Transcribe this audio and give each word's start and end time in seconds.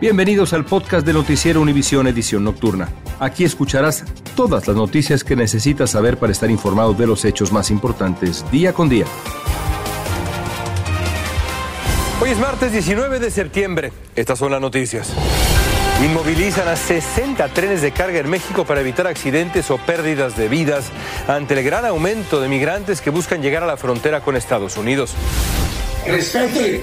Bienvenidos 0.00 0.52
al 0.52 0.64
podcast 0.64 1.06
de 1.06 1.12
Noticiero 1.12 1.60
Univisión 1.60 2.08
Edición 2.08 2.42
Nocturna. 2.42 2.88
Aquí 3.20 3.44
escucharás 3.44 4.04
todas 4.34 4.66
las 4.66 4.76
noticias 4.76 5.22
que 5.22 5.36
necesitas 5.36 5.90
saber 5.90 6.18
para 6.18 6.32
estar 6.32 6.50
informado 6.50 6.94
de 6.94 7.06
los 7.06 7.24
hechos 7.24 7.52
más 7.52 7.70
importantes 7.70 8.44
día 8.50 8.72
con 8.72 8.88
día. 8.88 9.06
Hoy 12.20 12.30
es 12.30 12.38
martes 12.38 12.72
19 12.72 13.20
de 13.20 13.30
septiembre. 13.30 13.92
Estas 14.16 14.38
son 14.38 14.50
las 14.50 14.60
noticias. 14.60 15.12
Inmovilizan 16.04 16.66
a 16.66 16.74
60 16.74 17.48
trenes 17.50 17.80
de 17.80 17.92
carga 17.92 18.18
en 18.18 18.28
México 18.28 18.64
para 18.64 18.80
evitar 18.80 19.06
accidentes 19.06 19.70
o 19.70 19.78
pérdidas 19.78 20.36
de 20.36 20.48
vidas 20.48 20.90
ante 21.28 21.54
el 21.54 21.64
gran 21.64 21.84
aumento 21.86 22.40
de 22.40 22.48
migrantes 22.48 23.00
que 23.00 23.10
buscan 23.10 23.42
llegar 23.42 23.62
a 23.62 23.66
la 23.66 23.76
frontera 23.76 24.20
con 24.22 24.34
Estados 24.34 24.76
Unidos. 24.76 25.14
Respete, 26.04 26.82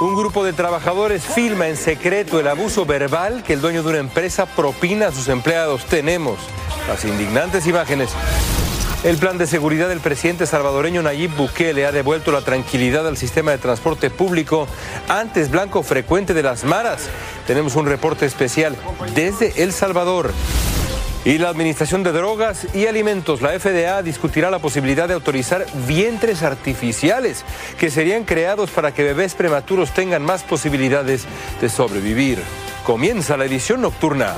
Un 0.00 0.14
grupo 0.14 0.44
de 0.44 0.52
trabajadores 0.52 1.24
filma 1.24 1.66
en 1.66 1.76
secreto 1.76 2.38
el 2.38 2.46
abuso 2.46 2.86
verbal 2.86 3.42
que 3.42 3.54
el 3.54 3.60
dueño 3.60 3.82
de 3.82 3.88
una 3.88 3.98
empresa 3.98 4.46
propina 4.46 5.08
a 5.08 5.12
sus 5.12 5.26
empleados. 5.26 5.84
Tenemos 5.86 6.38
las 6.86 7.04
indignantes 7.04 7.66
imágenes. 7.66 8.10
El 9.02 9.16
plan 9.18 9.36
de 9.36 9.48
seguridad 9.48 9.88
del 9.88 9.98
presidente 9.98 10.46
salvadoreño 10.46 11.02
Nayib 11.02 11.34
Bukele 11.34 11.86
ha 11.86 11.92
devuelto 11.92 12.30
la 12.30 12.42
tranquilidad 12.42 13.06
al 13.06 13.16
sistema 13.16 13.50
de 13.50 13.58
transporte 13.58 14.10
público, 14.10 14.68
antes 15.08 15.50
blanco 15.50 15.82
frecuente 15.82 16.32
de 16.32 16.44
las 16.44 16.62
maras. 16.62 17.08
Tenemos 17.48 17.74
un 17.74 17.86
reporte 17.86 18.26
especial 18.26 18.76
desde 19.12 19.60
El 19.60 19.72
Salvador. 19.72 20.32
Y 21.26 21.38
la 21.38 21.48
Administración 21.48 22.04
de 22.04 22.12
Drogas 22.12 22.68
y 22.72 22.86
Alimentos, 22.86 23.42
la 23.42 23.58
FDA, 23.58 24.00
discutirá 24.00 24.48
la 24.48 24.60
posibilidad 24.60 25.08
de 25.08 25.14
autorizar 25.14 25.66
vientres 25.88 26.44
artificiales 26.44 27.44
que 27.80 27.90
serían 27.90 28.22
creados 28.22 28.70
para 28.70 28.94
que 28.94 29.02
bebés 29.02 29.34
prematuros 29.34 29.92
tengan 29.92 30.22
más 30.22 30.44
posibilidades 30.44 31.26
de 31.60 31.68
sobrevivir. 31.68 32.38
Comienza 32.84 33.36
la 33.36 33.44
edición 33.44 33.82
nocturna. 33.82 34.36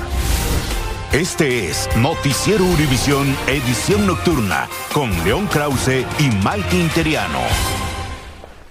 Este 1.11 1.69
es 1.69 1.87
Noticiero 1.97 2.65
Univisión 2.65 3.37
Edición 3.45 4.07
Nocturna 4.07 4.67
con 4.91 5.11
León 5.23 5.45
Krause 5.45 6.07
y 6.17 6.31
Malky 6.43 6.81
Interiano. 6.81 7.88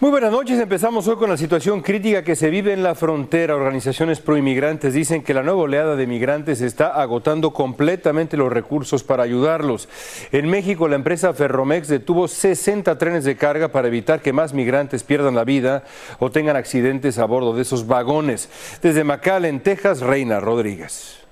Muy 0.00 0.12
buenas 0.12 0.30
noches. 0.30 0.60
Empezamos 0.60 1.08
hoy 1.08 1.16
con 1.16 1.28
la 1.28 1.36
situación 1.36 1.80
crítica 1.80 2.22
que 2.22 2.36
se 2.36 2.50
vive 2.50 2.72
en 2.72 2.84
la 2.84 2.94
frontera. 2.94 3.56
Organizaciones 3.56 4.20
proinmigrantes 4.20 4.94
dicen 4.94 5.24
que 5.24 5.34
la 5.34 5.42
nueva 5.42 5.62
oleada 5.62 5.96
de 5.96 6.06
migrantes 6.06 6.60
está 6.60 7.02
agotando 7.02 7.52
completamente 7.52 8.36
los 8.36 8.52
recursos 8.52 9.02
para 9.02 9.24
ayudarlos. 9.24 9.88
En 10.30 10.48
México, 10.48 10.86
la 10.86 10.94
empresa 10.94 11.34
Ferromex 11.34 11.88
detuvo 11.88 12.28
60 12.28 12.96
trenes 12.96 13.24
de 13.24 13.36
carga 13.36 13.72
para 13.72 13.88
evitar 13.88 14.22
que 14.22 14.32
más 14.32 14.54
migrantes 14.54 15.02
pierdan 15.02 15.34
la 15.34 15.42
vida 15.42 15.82
o 16.20 16.30
tengan 16.30 16.54
accidentes 16.54 17.18
a 17.18 17.24
bordo 17.24 17.52
de 17.56 17.62
esos 17.62 17.88
vagones. 17.88 18.78
Desde 18.80 19.02
McAllen, 19.02 19.64
Texas, 19.64 19.98
Reina 19.98 20.38
Rodríguez. 20.38 21.26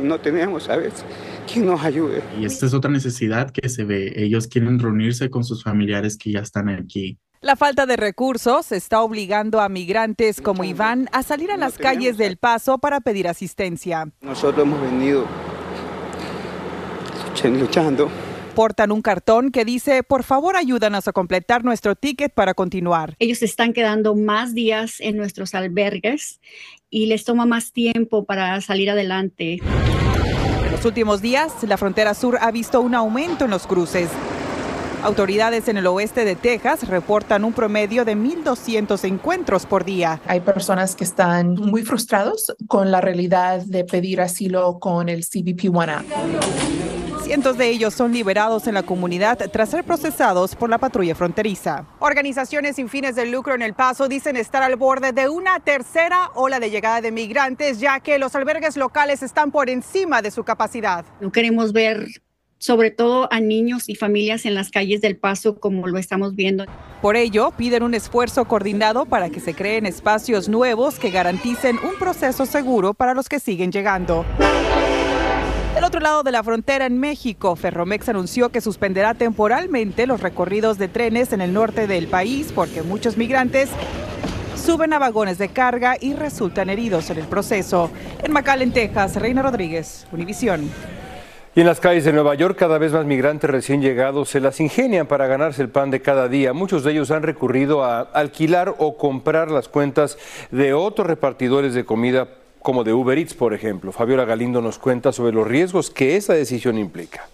No 0.00 0.20
tenemos, 0.20 0.62
¿sabes? 0.62 1.04
¿Quién 1.52 1.66
nos 1.66 1.82
ayude? 1.82 2.22
Y 2.38 2.44
esta 2.44 2.66
es 2.66 2.74
otra 2.74 2.92
necesidad 2.92 3.50
que 3.50 3.68
se 3.68 3.82
ve. 3.82 4.12
Ellos 4.14 4.46
quieren 4.46 4.78
reunirse 4.78 5.30
con 5.30 5.42
sus 5.42 5.64
familiares 5.64 6.16
que 6.16 6.30
ya 6.30 6.40
están 6.40 6.68
aquí. 6.68 7.18
La 7.40 7.54
falta 7.54 7.86
de 7.86 7.96
recursos 7.96 8.72
está 8.72 9.00
obligando 9.00 9.60
a 9.60 9.68
migrantes 9.68 10.40
como 10.40 10.64
Iván 10.64 11.08
a 11.12 11.22
salir 11.22 11.52
a 11.52 11.56
las 11.56 11.78
calles 11.78 12.18
del 12.18 12.36
Paso 12.36 12.78
para 12.78 13.00
pedir 13.00 13.28
asistencia. 13.28 14.10
Nosotros 14.22 14.66
hemos 14.66 14.80
venido 14.80 15.24
luchando. 17.44 18.10
Portan 18.56 18.90
un 18.90 19.02
cartón 19.02 19.52
que 19.52 19.64
dice, 19.64 20.02
por 20.02 20.24
favor 20.24 20.56
ayúdanos 20.56 21.06
a 21.06 21.12
completar 21.12 21.64
nuestro 21.64 21.94
ticket 21.94 22.34
para 22.34 22.54
continuar. 22.54 23.14
Ellos 23.20 23.40
están 23.42 23.72
quedando 23.72 24.16
más 24.16 24.52
días 24.52 24.96
en 24.98 25.16
nuestros 25.16 25.54
albergues 25.54 26.40
y 26.90 27.06
les 27.06 27.22
toma 27.22 27.46
más 27.46 27.72
tiempo 27.72 28.24
para 28.24 28.60
salir 28.62 28.90
adelante. 28.90 29.60
En 30.64 30.72
los 30.72 30.84
últimos 30.84 31.22
días, 31.22 31.52
la 31.62 31.76
frontera 31.76 32.14
sur 32.14 32.36
ha 32.40 32.50
visto 32.50 32.80
un 32.80 32.96
aumento 32.96 33.44
en 33.44 33.52
los 33.52 33.68
cruces. 33.68 34.10
Autoridades 35.02 35.68
en 35.68 35.76
el 35.76 35.86
oeste 35.86 36.24
de 36.24 36.34
Texas 36.34 36.88
reportan 36.88 37.44
un 37.44 37.52
promedio 37.52 38.04
de 38.04 38.16
1.200 38.16 39.04
encuentros 39.04 39.64
por 39.64 39.84
día. 39.84 40.20
Hay 40.26 40.40
personas 40.40 40.96
que 40.96 41.04
están 41.04 41.54
muy 41.54 41.82
frustrados 41.82 42.54
con 42.66 42.90
la 42.90 43.00
realidad 43.00 43.62
de 43.64 43.84
pedir 43.84 44.20
asilo 44.20 44.78
con 44.80 45.08
el 45.08 45.24
CBP-1 45.24 46.04
Cientos 47.28 47.58
de 47.58 47.68
ellos 47.68 47.92
son 47.92 48.12
liberados 48.14 48.66
en 48.68 48.74
la 48.74 48.82
comunidad 48.82 49.38
tras 49.52 49.68
ser 49.68 49.84
procesados 49.84 50.56
por 50.56 50.70
la 50.70 50.78
patrulla 50.78 51.14
fronteriza. 51.14 51.84
Organizaciones 51.98 52.76
sin 52.76 52.88
fines 52.88 53.16
de 53.16 53.26
lucro 53.26 53.54
en 53.54 53.60
El 53.60 53.74
Paso 53.74 54.08
dicen 54.08 54.36
estar 54.38 54.62
al 54.62 54.76
borde 54.76 55.12
de 55.12 55.28
una 55.28 55.60
tercera 55.60 56.30
ola 56.34 56.58
de 56.58 56.70
llegada 56.70 57.02
de 57.02 57.12
migrantes, 57.12 57.80
ya 57.80 58.00
que 58.00 58.18
los 58.18 58.34
albergues 58.34 58.78
locales 58.78 59.22
están 59.22 59.50
por 59.50 59.68
encima 59.68 60.22
de 60.22 60.30
su 60.30 60.42
capacidad. 60.42 61.04
No 61.20 61.30
queremos 61.30 61.74
ver 61.74 62.08
sobre 62.58 62.90
todo 62.90 63.28
a 63.32 63.40
niños 63.40 63.88
y 63.88 63.94
familias 63.94 64.44
en 64.44 64.54
las 64.54 64.70
calles 64.70 65.00
del 65.00 65.16
Paso 65.16 65.58
como 65.58 65.86
lo 65.86 65.98
estamos 65.98 66.34
viendo. 66.34 66.64
Por 67.00 67.16
ello, 67.16 67.52
piden 67.56 67.82
un 67.82 67.94
esfuerzo 67.94 68.46
coordinado 68.46 69.06
para 69.06 69.30
que 69.30 69.40
se 69.40 69.54
creen 69.54 69.86
espacios 69.86 70.48
nuevos 70.48 70.98
que 70.98 71.10
garanticen 71.10 71.76
un 71.78 71.96
proceso 71.98 72.46
seguro 72.46 72.94
para 72.94 73.14
los 73.14 73.28
que 73.28 73.38
siguen 73.38 73.70
llegando. 73.70 74.24
Del 75.74 75.84
otro 75.84 76.00
lado 76.00 76.24
de 76.24 76.32
la 76.32 76.42
frontera 76.42 76.86
en 76.86 76.98
México, 76.98 77.54
Ferromex 77.54 78.08
anunció 78.08 78.48
que 78.48 78.60
suspenderá 78.60 79.14
temporalmente 79.14 80.08
los 80.08 80.20
recorridos 80.20 80.76
de 80.76 80.88
trenes 80.88 81.32
en 81.32 81.40
el 81.40 81.52
norte 81.52 81.86
del 81.86 82.08
país 82.08 82.50
porque 82.52 82.82
muchos 82.82 83.16
migrantes 83.16 83.70
suben 84.56 84.92
a 84.92 84.98
vagones 84.98 85.38
de 85.38 85.50
carga 85.50 85.96
y 86.00 86.14
resultan 86.14 86.68
heridos 86.68 87.10
en 87.10 87.18
el 87.18 87.26
proceso. 87.26 87.90
En 88.24 88.32
McAllen, 88.32 88.72
Texas, 88.72 89.14
Reina 89.16 89.40
Rodríguez, 89.40 90.06
Univisión. 90.10 90.68
Y 91.54 91.60
en 91.60 91.66
las 91.66 91.80
calles 91.80 92.04
de 92.04 92.12
Nueva 92.12 92.34
York 92.34 92.56
cada 92.56 92.78
vez 92.78 92.92
más 92.92 93.04
migrantes 93.04 93.50
recién 93.50 93.80
llegados 93.80 94.28
se 94.28 94.40
las 94.40 94.60
ingenian 94.60 95.06
para 95.06 95.26
ganarse 95.26 95.62
el 95.62 95.70
pan 95.70 95.90
de 95.90 96.00
cada 96.00 96.28
día. 96.28 96.52
Muchos 96.52 96.84
de 96.84 96.92
ellos 96.92 97.10
han 97.10 97.22
recurrido 97.22 97.84
a 97.84 98.00
alquilar 98.00 98.74
o 98.78 98.96
comprar 98.96 99.50
las 99.50 99.68
cuentas 99.68 100.18
de 100.50 100.74
otros 100.74 101.06
repartidores 101.06 101.74
de 101.74 101.84
comida 101.84 102.28
como 102.62 102.84
de 102.84 102.92
Uber 102.92 103.18
Eats, 103.18 103.34
por 103.34 103.54
ejemplo. 103.54 103.92
Fabiola 103.92 104.24
Galindo 104.24 104.60
nos 104.60 104.78
cuenta 104.78 105.12
sobre 105.12 105.32
los 105.32 105.46
riesgos 105.46 105.90
que 105.90 106.16
esa 106.16 106.34
decisión 106.34 106.78
implica. 106.78 107.26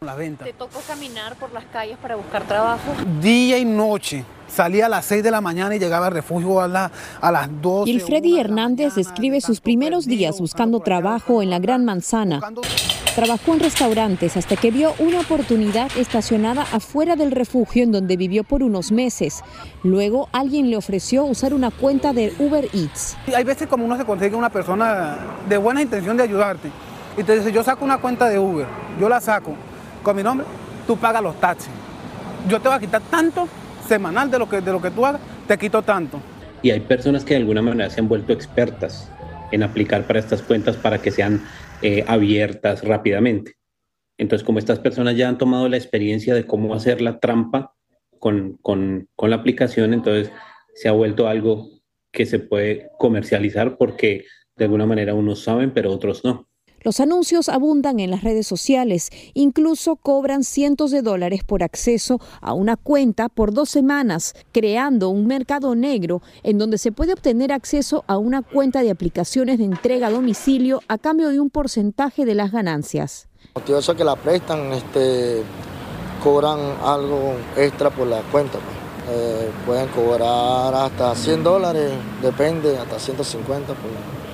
La 0.00 0.16
venta. 0.16 0.44
¿Te 0.44 0.52
tocó 0.52 0.80
caminar 0.86 1.36
por 1.36 1.52
las 1.52 1.64
calles 1.66 1.96
para 2.02 2.16
buscar 2.16 2.42
trabajo? 2.48 2.92
Día 3.20 3.58
y 3.58 3.64
noche. 3.64 4.24
Salía 4.48 4.86
a 4.86 4.88
las 4.88 5.04
6 5.06 5.22
de 5.22 5.30
la 5.30 5.40
mañana 5.40 5.76
y 5.76 5.78
llegaba 5.78 6.08
al 6.08 6.12
refugio 6.12 6.60
a, 6.60 6.66
la, 6.66 6.90
a 7.20 7.30
las 7.30 7.48
12. 7.62 7.90
Y 7.90 7.94
el 7.94 8.00
Freddy 8.00 8.38
Hernández 8.38 8.96
describe 8.96 9.40
sus 9.40 9.60
primeros 9.60 10.04
días 10.04 10.40
buscando 10.40 10.80
trabajo 10.80 11.40
en 11.40 11.50
la 11.50 11.60
Gran 11.60 11.84
Manzana. 11.84 12.40
Trabajó 13.14 13.52
en 13.52 13.60
restaurantes 13.60 14.38
hasta 14.38 14.56
que 14.56 14.70
vio 14.70 14.94
una 14.98 15.20
oportunidad 15.20 15.90
estacionada 15.98 16.62
afuera 16.62 17.14
del 17.14 17.30
refugio 17.30 17.82
en 17.82 17.92
donde 17.92 18.16
vivió 18.16 18.42
por 18.42 18.62
unos 18.62 18.90
meses. 18.90 19.42
Luego 19.82 20.30
alguien 20.32 20.70
le 20.70 20.78
ofreció 20.78 21.24
usar 21.24 21.52
una 21.52 21.70
cuenta 21.70 22.14
de 22.14 22.32
Uber 22.38 22.64
Eats. 22.72 23.18
Hay 23.36 23.44
veces 23.44 23.68
como 23.68 23.84
uno 23.84 23.98
se 23.98 24.06
consigue 24.06 24.34
una 24.34 24.48
persona 24.48 25.18
de 25.46 25.58
buena 25.58 25.82
intención 25.82 26.16
de 26.16 26.22
ayudarte 26.22 26.70
y 27.18 27.22
te 27.22 27.36
dice 27.36 27.52
yo 27.52 27.62
saco 27.62 27.84
una 27.84 27.98
cuenta 27.98 28.30
de 28.30 28.38
Uber, 28.38 28.66
yo 28.98 29.10
la 29.10 29.20
saco 29.20 29.54
con 30.02 30.16
mi 30.16 30.22
nombre, 30.22 30.46
tú 30.86 30.96
pagas 30.96 31.22
los 31.22 31.38
taxis. 31.38 31.70
Yo 32.48 32.60
te 32.60 32.68
voy 32.68 32.78
a 32.78 32.80
quitar 32.80 33.02
tanto 33.10 33.46
semanal 33.86 34.30
de 34.30 34.38
lo 34.38 34.48
que, 34.48 34.62
de 34.62 34.72
lo 34.72 34.80
que 34.80 34.90
tú 34.90 35.04
hagas, 35.04 35.20
te 35.46 35.58
quito 35.58 35.82
tanto. 35.82 36.18
Y 36.62 36.70
hay 36.70 36.80
personas 36.80 37.24
que 37.24 37.34
de 37.34 37.40
alguna 37.40 37.60
manera 37.60 37.90
se 37.90 38.00
han 38.00 38.08
vuelto 38.08 38.32
expertas 38.32 39.10
en 39.50 39.62
aplicar 39.62 40.06
para 40.06 40.18
estas 40.18 40.40
cuentas 40.40 40.76
para 40.76 40.96
que 40.96 41.10
sean 41.10 41.42
eh, 41.82 42.04
abiertas 42.06 42.84
rápidamente. 42.84 43.54
Entonces, 44.18 44.44
como 44.44 44.58
estas 44.58 44.78
personas 44.78 45.16
ya 45.16 45.28
han 45.28 45.38
tomado 45.38 45.68
la 45.68 45.76
experiencia 45.76 46.34
de 46.34 46.46
cómo 46.46 46.74
hacer 46.74 47.00
la 47.00 47.18
trampa 47.18 47.74
con, 48.18 48.58
con, 48.58 49.08
con 49.16 49.30
la 49.30 49.36
aplicación, 49.36 49.94
entonces 49.94 50.32
se 50.74 50.88
ha 50.88 50.92
vuelto 50.92 51.28
algo 51.28 51.70
que 52.12 52.26
se 52.26 52.38
puede 52.38 52.90
comercializar 52.98 53.76
porque 53.78 54.24
de 54.56 54.64
alguna 54.64 54.86
manera 54.86 55.14
unos 55.14 55.42
saben, 55.42 55.72
pero 55.72 55.90
otros 55.90 56.24
no. 56.24 56.48
Los 56.82 56.98
anuncios 57.00 57.48
abundan 57.48 58.00
en 58.00 58.10
las 58.10 58.24
redes 58.24 58.46
sociales, 58.46 59.10
incluso 59.34 59.96
cobran 59.96 60.42
cientos 60.42 60.90
de 60.90 61.02
dólares 61.02 61.44
por 61.44 61.62
acceso 61.62 62.20
a 62.40 62.54
una 62.54 62.76
cuenta 62.76 63.28
por 63.28 63.52
dos 63.52 63.70
semanas, 63.70 64.34
creando 64.50 65.08
un 65.08 65.26
mercado 65.26 65.74
negro 65.74 66.22
en 66.42 66.58
donde 66.58 66.78
se 66.78 66.90
puede 66.90 67.12
obtener 67.12 67.52
acceso 67.52 68.04
a 68.08 68.18
una 68.18 68.42
cuenta 68.42 68.82
de 68.82 68.90
aplicaciones 68.90 69.58
de 69.58 69.64
entrega 69.64 70.08
a 70.08 70.10
domicilio 70.10 70.80
a 70.88 70.98
cambio 70.98 71.28
de 71.28 71.38
un 71.38 71.50
porcentaje 71.50 72.24
de 72.24 72.34
las 72.34 72.50
ganancias. 72.50 73.28
Motivo 73.54 73.78
que 73.96 74.04
la 74.04 74.16
prestan, 74.16 74.72
este, 74.72 75.42
cobran 76.22 76.58
algo 76.82 77.34
extra 77.56 77.90
por 77.90 78.06
la 78.06 78.22
cuenta. 78.22 78.58
Pues. 78.58 78.82
Eh, 79.10 79.50
pueden 79.66 79.88
cobrar 79.88 80.74
hasta 80.74 81.14
100 81.14 81.42
dólares, 81.42 81.92
depende, 82.22 82.78
hasta 82.78 82.98
150 82.98 83.74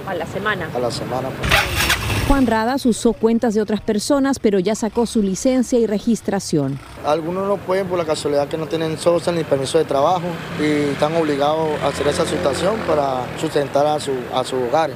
a 0.07 0.15
la 0.15 0.27
semana. 0.27 0.71
A 0.75 0.79
la 0.79 0.91
semana. 0.91 1.29
Pues. 1.29 2.08
Juan 2.29 2.47
Radas 2.47 2.85
usó 2.85 3.15
cuentas 3.15 3.55
de 3.55 3.63
otras 3.63 3.81
personas, 3.81 4.39
pero 4.39 4.59
ya 4.59 4.75
sacó 4.75 5.07
su 5.07 5.23
licencia 5.23 5.79
y 5.79 5.87
registración. 5.87 6.79
Algunos 7.07 7.49
no 7.49 7.57
pueden 7.57 7.87
por 7.87 7.97
la 7.97 8.05
casualidad 8.05 8.49
que 8.49 8.59
no 8.59 8.67
tienen 8.67 8.99
social 8.99 9.35
ni 9.35 9.45
permiso 9.45 9.79
de 9.79 9.87
trabajo 9.87 10.27
y 10.61 10.91
están 10.93 11.17
obligados 11.17 11.71
a 11.83 11.87
hacer 11.87 12.07
esa 12.07 12.27
situación 12.27 12.77
para 12.87 13.25
sustentar 13.41 13.87
a 13.87 13.99
su, 13.99 14.13
a 14.35 14.45
su 14.45 14.57
hogar. 14.57 14.91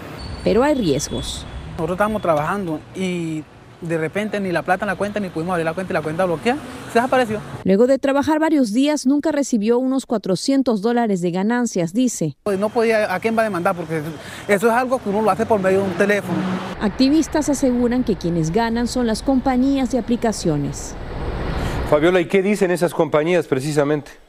Pero 0.44 0.62
hay 0.62 0.74
riesgos. 0.74 1.46
Nosotros 1.70 1.94
estábamos 1.94 2.20
trabajando 2.20 2.80
y 2.94 3.42
de 3.82 3.98
repente 3.98 4.40
ni 4.40 4.52
la 4.52 4.62
plata 4.62 4.84
en 4.84 4.88
la 4.88 4.96
cuenta, 4.96 5.20
ni 5.20 5.28
pudimos 5.28 5.52
abrir 5.52 5.66
la 5.66 5.74
cuenta 5.74 5.92
y 5.92 5.94
la 5.94 6.02
cuenta 6.02 6.24
bloqueada, 6.24 6.58
se 6.92 6.98
desapareció. 6.98 7.40
Luego 7.64 7.86
de 7.86 7.98
trabajar 7.98 8.38
varios 8.38 8.72
días, 8.72 9.06
nunca 9.06 9.32
recibió 9.32 9.78
unos 9.78 10.06
400 10.06 10.80
dólares 10.80 11.20
de 11.20 11.30
ganancias, 11.30 11.92
dice. 11.92 12.36
Pues 12.42 12.58
no 12.58 12.68
podía, 12.68 13.12
¿a 13.14 13.20
quién 13.20 13.36
va 13.36 13.42
a 13.42 13.44
demandar? 13.44 13.76
Porque 13.76 14.02
eso 14.48 14.66
es 14.66 14.72
algo 14.72 14.98
que 15.02 15.08
uno 15.08 15.22
lo 15.22 15.30
hace 15.30 15.44
por 15.46 15.60
medio 15.60 15.78
de 15.78 15.84
un 15.84 15.94
teléfono. 15.94 16.38
Activistas 16.80 17.48
aseguran 17.48 18.04
que 18.04 18.16
quienes 18.16 18.50
ganan 18.50 18.88
son 18.88 19.06
las 19.06 19.22
compañías 19.22 19.90
de 19.90 19.98
aplicaciones. 19.98 20.94
Fabiola, 21.90 22.20
¿y 22.20 22.26
qué 22.26 22.42
dicen 22.42 22.70
esas 22.70 22.94
compañías 22.94 23.46
precisamente? 23.46 24.21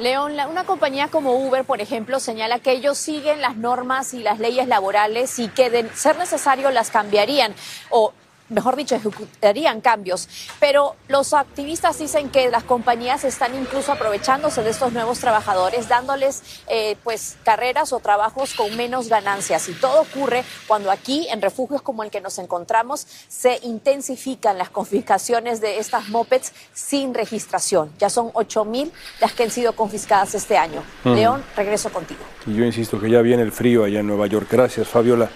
León, 0.00 0.32
una 0.48 0.64
compañía 0.64 1.08
como 1.08 1.34
Uber, 1.34 1.64
por 1.64 1.80
ejemplo, 1.80 2.20
señala 2.20 2.58
que 2.58 2.72
ellos 2.72 2.96
siguen 2.96 3.40
las 3.40 3.56
normas 3.56 4.14
y 4.14 4.22
las 4.22 4.38
leyes 4.38 4.66
laborales 4.66 5.38
y 5.38 5.48
que 5.48 5.70
de 5.70 5.88
ser 5.94 6.16
necesario 6.16 6.70
las 6.70 6.90
cambiarían 6.90 7.54
o 7.90 8.12
mejor 8.50 8.76
dicho, 8.76 8.94
ejecutarían 8.94 9.80
cambios. 9.80 10.28
Pero 10.58 10.96
los 11.08 11.32
activistas 11.32 11.98
dicen 11.98 12.28
que 12.30 12.50
las 12.50 12.64
compañías 12.64 13.24
están 13.24 13.54
incluso 13.54 13.92
aprovechándose 13.92 14.62
de 14.62 14.70
estos 14.70 14.92
nuevos 14.92 15.18
trabajadores, 15.20 15.88
dándoles 15.88 16.42
eh, 16.68 16.96
pues 17.02 17.38
carreras 17.44 17.92
o 17.92 18.00
trabajos 18.00 18.54
con 18.54 18.76
menos 18.76 19.08
ganancias. 19.08 19.68
Y 19.68 19.72
todo 19.72 20.02
ocurre 20.02 20.44
cuando 20.66 20.90
aquí, 20.90 21.26
en 21.30 21.40
refugios 21.40 21.82
como 21.82 22.02
el 22.02 22.10
que 22.10 22.20
nos 22.20 22.38
encontramos, 22.38 23.06
se 23.28 23.58
intensifican 23.62 24.58
las 24.58 24.70
confiscaciones 24.70 25.60
de 25.60 25.78
estas 25.78 26.08
mopeds 26.08 26.52
sin 26.74 27.14
registración. 27.14 27.90
Ya 27.98 28.10
son 28.10 28.30
8 28.34 28.64
mil 28.64 28.92
las 29.20 29.32
que 29.32 29.44
han 29.44 29.50
sido 29.50 29.74
confiscadas 29.74 30.34
este 30.34 30.56
año. 30.56 30.82
León, 31.04 31.42
regreso 31.56 31.90
contigo. 31.90 32.20
Y 32.46 32.54
yo 32.54 32.64
insisto 32.64 33.00
que 33.00 33.10
ya 33.10 33.22
viene 33.22 33.42
el 33.42 33.52
frío 33.52 33.84
allá 33.84 34.00
en 34.00 34.06
Nueva 34.06 34.26
York. 34.26 34.48
Gracias, 34.50 34.88
Fabiola. 34.88 35.30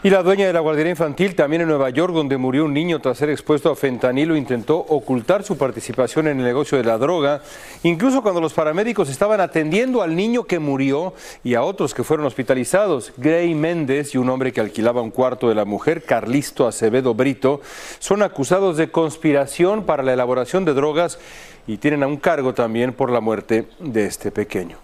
Y 0.00 0.10
la 0.10 0.22
dueña 0.22 0.46
de 0.46 0.52
la 0.52 0.60
guardería 0.60 0.90
infantil, 0.90 1.34
también 1.34 1.62
en 1.62 1.68
Nueva 1.68 1.90
York, 1.90 2.14
donde 2.14 2.36
murió 2.36 2.66
un 2.66 2.72
niño 2.72 3.00
tras 3.00 3.18
ser 3.18 3.30
expuesto 3.30 3.68
a 3.68 3.74
fentanilo, 3.74 4.36
intentó 4.36 4.78
ocultar 4.78 5.42
su 5.42 5.58
participación 5.58 6.28
en 6.28 6.38
el 6.38 6.44
negocio 6.44 6.78
de 6.78 6.84
la 6.84 6.98
droga, 6.98 7.42
incluso 7.82 8.22
cuando 8.22 8.40
los 8.40 8.52
paramédicos 8.52 9.08
estaban 9.08 9.40
atendiendo 9.40 10.00
al 10.00 10.14
niño 10.14 10.44
que 10.44 10.60
murió 10.60 11.14
y 11.42 11.54
a 11.54 11.64
otros 11.64 11.94
que 11.94 12.04
fueron 12.04 12.26
hospitalizados. 12.26 13.12
Gray 13.16 13.56
Méndez 13.56 14.14
y 14.14 14.18
un 14.18 14.30
hombre 14.30 14.52
que 14.52 14.60
alquilaba 14.60 15.02
un 15.02 15.10
cuarto 15.10 15.48
de 15.48 15.56
la 15.56 15.64
mujer, 15.64 16.04
Carlisto 16.04 16.68
Acevedo 16.68 17.14
Brito, 17.14 17.60
son 17.98 18.22
acusados 18.22 18.76
de 18.76 18.92
conspiración 18.92 19.82
para 19.82 20.04
la 20.04 20.12
elaboración 20.12 20.64
de 20.64 20.74
drogas 20.74 21.18
y 21.66 21.78
tienen 21.78 22.04
a 22.04 22.06
un 22.06 22.18
cargo 22.18 22.54
también 22.54 22.92
por 22.92 23.10
la 23.10 23.20
muerte 23.20 23.66
de 23.80 24.06
este 24.06 24.30
pequeño. 24.30 24.78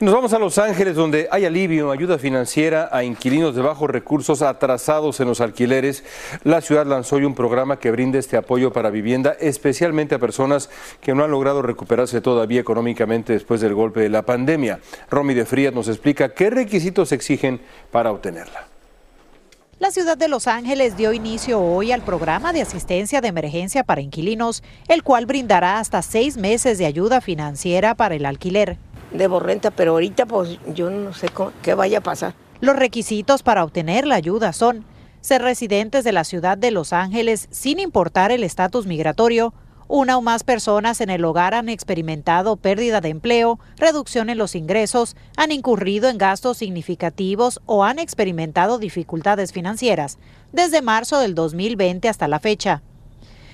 Nos 0.00 0.14
vamos 0.14 0.32
a 0.32 0.38
Los 0.38 0.58
Ángeles, 0.58 0.94
donde 0.94 1.26
hay 1.28 1.44
alivio, 1.44 1.90
ayuda 1.90 2.18
financiera 2.18 2.88
a 2.92 3.02
inquilinos 3.02 3.56
de 3.56 3.62
bajos 3.62 3.90
recursos 3.90 4.42
atrasados 4.42 5.18
en 5.18 5.26
los 5.26 5.40
alquileres. 5.40 6.04
La 6.44 6.60
ciudad 6.60 6.86
lanzó 6.86 7.16
hoy 7.16 7.24
un 7.24 7.34
programa 7.34 7.80
que 7.80 7.90
brinda 7.90 8.16
este 8.16 8.36
apoyo 8.36 8.72
para 8.72 8.90
vivienda, 8.90 9.34
especialmente 9.40 10.14
a 10.14 10.20
personas 10.20 10.70
que 11.00 11.16
no 11.16 11.24
han 11.24 11.32
logrado 11.32 11.62
recuperarse 11.62 12.20
todavía 12.20 12.60
económicamente 12.60 13.32
después 13.32 13.60
del 13.60 13.74
golpe 13.74 13.98
de 13.98 14.08
la 14.08 14.22
pandemia. 14.22 14.78
Romy 15.10 15.34
de 15.34 15.44
Frías 15.44 15.74
nos 15.74 15.88
explica 15.88 16.32
qué 16.32 16.48
requisitos 16.48 17.10
exigen 17.10 17.60
para 17.90 18.12
obtenerla. 18.12 18.68
La 19.80 19.90
ciudad 19.90 20.16
de 20.16 20.28
Los 20.28 20.46
Ángeles 20.46 20.96
dio 20.96 21.12
inicio 21.12 21.60
hoy 21.60 21.90
al 21.90 22.02
programa 22.02 22.52
de 22.52 22.62
asistencia 22.62 23.20
de 23.20 23.28
emergencia 23.28 23.82
para 23.82 24.00
inquilinos, 24.00 24.62
el 24.86 25.02
cual 25.02 25.26
brindará 25.26 25.80
hasta 25.80 26.02
seis 26.02 26.36
meses 26.36 26.78
de 26.78 26.86
ayuda 26.86 27.20
financiera 27.20 27.96
para 27.96 28.14
el 28.14 28.26
alquiler 28.26 28.76
debo 29.12 29.40
renta, 29.40 29.70
pero 29.70 29.92
ahorita 29.92 30.26
pues 30.26 30.58
yo 30.74 30.90
no 30.90 31.12
sé 31.12 31.28
qué 31.62 31.74
vaya 31.74 31.98
a 31.98 32.02
pasar. 32.02 32.34
Los 32.60 32.76
requisitos 32.76 33.42
para 33.42 33.64
obtener 33.64 34.06
la 34.06 34.16
ayuda 34.16 34.52
son 34.52 34.84
ser 35.20 35.42
residentes 35.42 36.04
de 36.04 36.12
la 36.12 36.24
ciudad 36.24 36.58
de 36.58 36.70
Los 36.70 36.92
Ángeles 36.92 37.48
sin 37.50 37.78
importar 37.78 38.32
el 38.32 38.44
estatus 38.44 38.86
migratorio, 38.86 39.54
una 39.90 40.18
o 40.18 40.22
más 40.22 40.44
personas 40.44 41.00
en 41.00 41.08
el 41.08 41.24
hogar 41.24 41.54
han 41.54 41.70
experimentado 41.70 42.56
pérdida 42.56 43.00
de 43.00 43.08
empleo, 43.08 43.58
reducción 43.78 44.28
en 44.28 44.36
los 44.36 44.54
ingresos, 44.54 45.16
han 45.36 45.50
incurrido 45.50 46.10
en 46.10 46.18
gastos 46.18 46.58
significativos 46.58 47.60
o 47.64 47.84
han 47.84 47.98
experimentado 47.98 48.78
dificultades 48.78 49.52
financieras 49.52 50.18
desde 50.52 50.82
marzo 50.82 51.20
del 51.20 51.34
2020 51.34 52.06
hasta 52.08 52.28
la 52.28 52.38
fecha. 52.38 52.82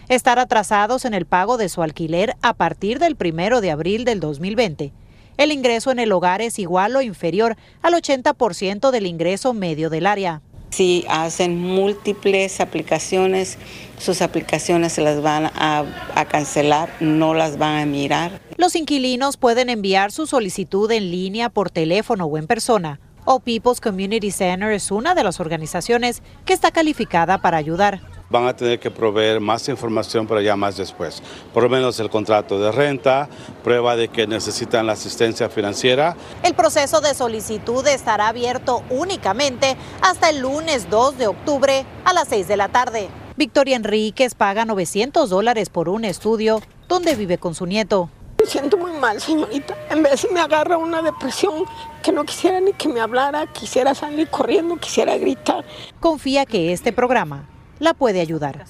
Estar 0.08 0.38
atrasados 0.38 1.04
en 1.04 1.14
el 1.14 1.24
pago 1.24 1.56
de 1.56 1.68
su 1.68 1.82
alquiler 1.82 2.34
a 2.42 2.54
partir 2.54 2.98
del 2.98 3.14
primero 3.14 3.60
de 3.60 3.70
abril 3.70 4.04
del 4.04 4.18
2020 4.18 4.92
el 5.36 5.52
ingreso 5.52 5.90
en 5.90 5.98
el 5.98 6.12
hogar 6.12 6.42
es 6.42 6.58
igual 6.58 6.96
o 6.96 7.02
inferior 7.02 7.56
al 7.82 7.94
80% 7.94 8.90
del 8.90 9.06
ingreso 9.06 9.52
medio 9.52 9.90
del 9.90 10.06
área. 10.06 10.42
Si 10.70 11.04
hacen 11.08 11.60
múltiples 11.60 12.60
aplicaciones, 12.60 13.58
sus 13.98 14.22
aplicaciones 14.22 14.92
se 14.92 15.02
las 15.02 15.22
van 15.22 15.46
a, 15.54 15.84
cancelar, 16.28 16.90
no 16.98 17.32
las 17.32 17.58
van 17.58 17.78
a 17.78 17.86
mirar. 17.86 18.40
Los 18.56 18.74
inquilinos 18.74 19.36
pueden 19.36 19.70
enviar 19.70 20.10
su 20.10 20.26
solicitud 20.26 20.90
en 20.90 21.12
línea 21.12 21.48
por 21.48 21.70
teléfono 21.70 22.24
o 22.24 22.38
en 22.38 22.48
persona. 22.48 22.98
O 23.24 23.40
People's 23.40 23.80
Community 23.80 24.30
Center 24.30 24.72
es 24.72 24.90
una 24.90 25.14
de 25.14 25.24
las 25.24 25.40
organizaciones 25.40 26.22
que 26.44 26.52
está 26.52 26.70
calificada 26.70 27.38
para 27.38 27.56
ayudar 27.56 28.00
van 28.30 28.46
a 28.48 28.56
tener 28.56 28.80
que 28.80 28.90
proveer 28.90 29.38
más 29.38 29.68
información, 29.68 30.26
pero 30.26 30.40
ya 30.40 30.56
más 30.56 30.76
después. 30.76 31.22
Por 31.52 31.62
lo 31.62 31.68
menos 31.68 32.00
el 32.00 32.10
contrato 32.10 32.58
de 32.58 32.72
renta, 32.72 33.28
prueba 33.62 33.94
de 33.94 34.08
que 34.08 34.26
necesitan 34.26 34.86
la 34.86 34.94
asistencia 34.94 35.48
financiera. 35.48 36.16
El 36.42 36.54
proceso 36.54 37.00
de 37.00 37.14
solicitud 37.14 37.86
estará 37.86 38.28
abierto 38.28 38.82
únicamente 38.90 39.76
hasta 40.00 40.30
el 40.30 40.40
lunes 40.40 40.90
2 40.90 41.18
de 41.18 41.28
octubre 41.28 41.86
a 42.04 42.12
las 42.12 42.26
6 42.28 42.48
de 42.48 42.56
la 42.56 42.68
tarde. 42.68 43.08
Victoria 43.36 43.76
Enríquez 43.76 44.34
paga 44.34 44.64
900 44.64 45.30
dólares 45.30 45.68
por 45.68 45.88
un 45.88 46.04
estudio 46.04 46.60
donde 46.88 47.14
vive 47.14 47.38
con 47.38 47.54
su 47.54 47.66
nieto. 47.66 48.10
Me 48.40 48.46
siento 48.46 48.76
muy 48.76 48.90
mal, 49.04 49.20
señorita. 49.20 49.76
En 49.90 50.02
vez 50.02 50.26
me 50.32 50.40
agarra 50.40 50.78
una 50.78 51.02
depresión 51.02 51.66
que 52.02 52.10
no 52.10 52.24
quisiera 52.24 52.58
ni 52.58 52.72
que 52.72 52.88
me 52.88 53.00
hablara, 53.00 53.46
quisiera 53.52 53.94
salir 53.94 54.28
corriendo, 54.28 54.78
quisiera 54.78 55.18
gritar. 55.18 55.62
Confía 56.00 56.46
que 56.46 56.72
este 56.72 56.90
programa 56.90 57.46
la 57.80 57.92
puede 57.92 58.22
ayudar. 58.22 58.64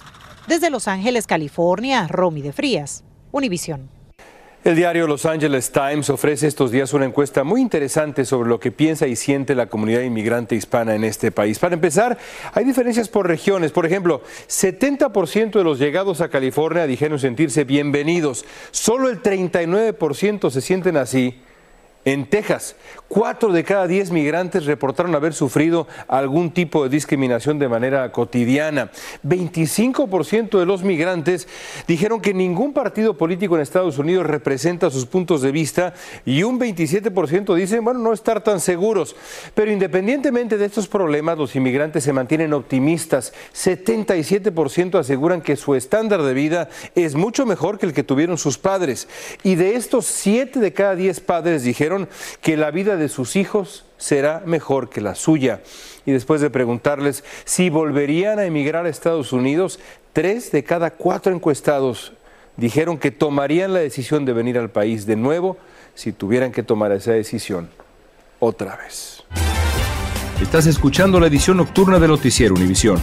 Desde 0.48 0.70
Los 0.70 0.88
Ángeles, 0.88 1.28
California, 1.28 2.08
Romy 2.08 2.42
de 2.42 2.52
Frías, 2.52 3.04
Univisión. 3.31 3.88
El 4.64 4.76
diario 4.76 5.06
Los 5.06 5.26
Angeles 5.26 5.72
Times 5.72 6.08
ofrece 6.08 6.46
estos 6.46 6.70
días 6.70 6.94
una 6.94 7.05
encuesta 7.05 7.44
muy 7.44 7.61
interesante 7.61 8.25
sobre 8.25 8.49
lo 8.49 8.58
que 8.58 8.73
piensa 8.73 9.06
y 9.06 9.14
siente 9.14 9.54
la 9.54 9.66
comunidad 9.66 10.00
inmigrante 10.00 10.54
hispana 10.54 10.94
en 10.94 11.04
este 11.04 11.30
país. 11.30 11.59
Para 11.59 11.75
empezar, 11.75 12.16
hay 12.54 12.64
diferencias 12.64 13.11
por 13.11 13.28
regiones. 13.28 13.73
Por 13.73 13.85
ejemplo, 13.85 14.23
70% 14.49 15.52
de 15.52 15.64
los 15.64 15.78
llegados 15.78 16.23
a 16.23 16.30
California 16.30 16.87
dijeron 16.87 17.18
sentirse 17.18 17.64
bienvenidos. 17.64 18.47
Solo 18.71 19.11
el 19.11 19.23
39% 19.23 20.49
se 20.49 20.62
sienten 20.62 20.97
así 20.97 21.38
en 22.04 22.26
Texas, 22.26 22.76
cuatro 23.08 23.52
de 23.52 23.64
cada 23.64 23.87
diez 23.87 24.11
migrantes 24.11 24.66
reportaron 24.66 25.14
haber 25.14 25.32
sufrido 25.32 25.87
algún 26.06 26.50
tipo 26.50 26.84
de 26.84 26.90
discriminación 26.90 27.58
de 27.58 27.68
manera 27.68 28.12
cotidiana. 28.12 28.90
25% 29.26 30.58
de 30.58 30.66
los 30.66 30.82
migrantes 30.82 31.49
dijeron 31.87 32.20
que 32.20 32.34
ningún 32.34 32.73
partido 32.73 33.16
político 33.16 33.56
en 33.56 33.62
Estados 33.62 33.99
Unidos 33.99 34.26
representa 34.26 34.90
sus 34.90 35.06
puntos 35.06 35.42
de 35.42 35.52
vista 35.52 35.94
y 36.26 36.42
un 36.42 36.61
27% 36.61 37.54
dicen, 37.54 37.84
bueno, 37.84 38.00
no 38.00 38.12
estar 38.12 38.42
tan 38.42 38.61
seguros. 38.61 39.16
Pero 39.54 39.70
independientemente 39.70 40.58
de 40.58 40.66
estos 40.66 40.88
problemas, 40.88 41.38
los 41.38 41.56
inmigrantes 41.56 42.04
se 42.04 42.12
mantienen 42.12 42.52
optimistas. 42.52 43.32
77% 43.54 44.99
aseguran 44.99 45.40
que 45.40 45.56
su 45.56 45.75
estándar 45.75 46.23
de 46.23 46.34
vida 46.34 46.68
es 46.94 47.14
mucho 47.14 47.46
mejor 47.46 47.78
que 47.78 47.87
el 47.87 47.94
que 47.94 48.02
tuvieron 48.02 48.38
sus 48.38 48.58
padres. 48.58 49.08
Y 49.42 49.54
de 49.54 49.76
estos, 49.76 50.06
siete 50.06 50.61
de 50.61 50.73
cada 50.73 50.96
diez 50.96 51.20
padres 51.20 51.64
que 52.40 52.56
la 52.56 52.70
vida 52.70 52.96
de 52.96 53.08
sus 53.08 53.36
hijos 53.36 53.84
será 53.96 54.42
mejor 54.44 54.90
que 54.90 55.00
la 55.00 55.14
suya. 55.14 55.62
Y 56.06 56.12
después 56.12 56.40
de 56.40 56.50
preguntarles 56.50 57.24
si 57.44 57.70
volverían 57.70 58.38
a 58.38 58.44
emigrar 58.44 58.86
a 58.86 58.88
Estados 58.88 59.32
Unidos, 59.32 59.80
tres 60.12 60.52
de 60.52 60.64
cada 60.64 60.90
cuatro 60.90 61.34
encuestados 61.34 62.12
dijeron 62.56 62.98
que 62.98 63.10
tomarían 63.10 63.72
la 63.72 63.80
decisión 63.80 64.24
de 64.24 64.32
venir 64.32 64.58
al 64.58 64.70
país 64.70 65.06
de 65.06 65.16
nuevo 65.16 65.56
si 65.94 66.12
tuvieran 66.12 66.52
que 66.52 66.62
tomar 66.62 66.92
esa 66.92 67.12
decisión 67.12 67.68
otra 68.38 68.76
vez. 68.76 69.24
Estás 70.40 70.66
escuchando 70.66 71.20
la 71.20 71.28
edición 71.28 71.56
nocturna 71.56 71.98
de 71.98 72.08
Noticiero 72.08 72.54
Univisión. 72.54 73.02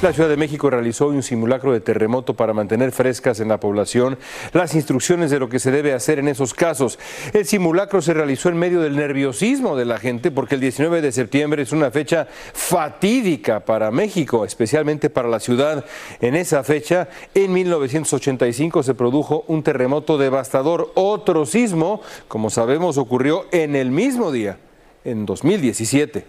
La 0.00 0.12
Ciudad 0.12 0.28
de 0.28 0.36
México 0.36 0.70
realizó 0.70 1.08
un 1.08 1.24
simulacro 1.24 1.72
de 1.72 1.80
terremoto 1.80 2.34
para 2.34 2.52
mantener 2.52 2.92
frescas 2.92 3.40
en 3.40 3.48
la 3.48 3.58
población 3.58 4.16
las 4.52 4.76
instrucciones 4.76 5.28
de 5.32 5.40
lo 5.40 5.48
que 5.48 5.58
se 5.58 5.72
debe 5.72 5.92
hacer 5.92 6.20
en 6.20 6.28
esos 6.28 6.54
casos. 6.54 7.00
El 7.32 7.44
simulacro 7.46 8.00
se 8.00 8.14
realizó 8.14 8.48
en 8.48 8.58
medio 8.58 8.80
del 8.80 8.94
nerviosismo 8.94 9.74
de 9.74 9.84
la 9.84 9.98
gente 9.98 10.30
porque 10.30 10.54
el 10.54 10.60
19 10.60 11.02
de 11.02 11.10
septiembre 11.10 11.62
es 11.62 11.72
una 11.72 11.90
fecha 11.90 12.28
fatídica 12.52 13.58
para 13.58 13.90
México, 13.90 14.44
especialmente 14.44 15.10
para 15.10 15.28
la 15.28 15.40
ciudad. 15.40 15.84
En 16.20 16.36
esa 16.36 16.62
fecha, 16.62 17.08
en 17.34 17.52
1985, 17.52 18.84
se 18.84 18.94
produjo 18.94 19.42
un 19.48 19.64
terremoto 19.64 20.16
devastador. 20.16 20.92
Otro 20.94 21.44
sismo, 21.44 22.02
como 22.28 22.50
sabemos, 22.50 22.98
ocurrió 22.98 23.46
en 23.50 23.74
el 23.74 23.90
mismo 23.90 24.30
día, 24.30 24.58
en 25.04 25.26
2017. 25.26 26.24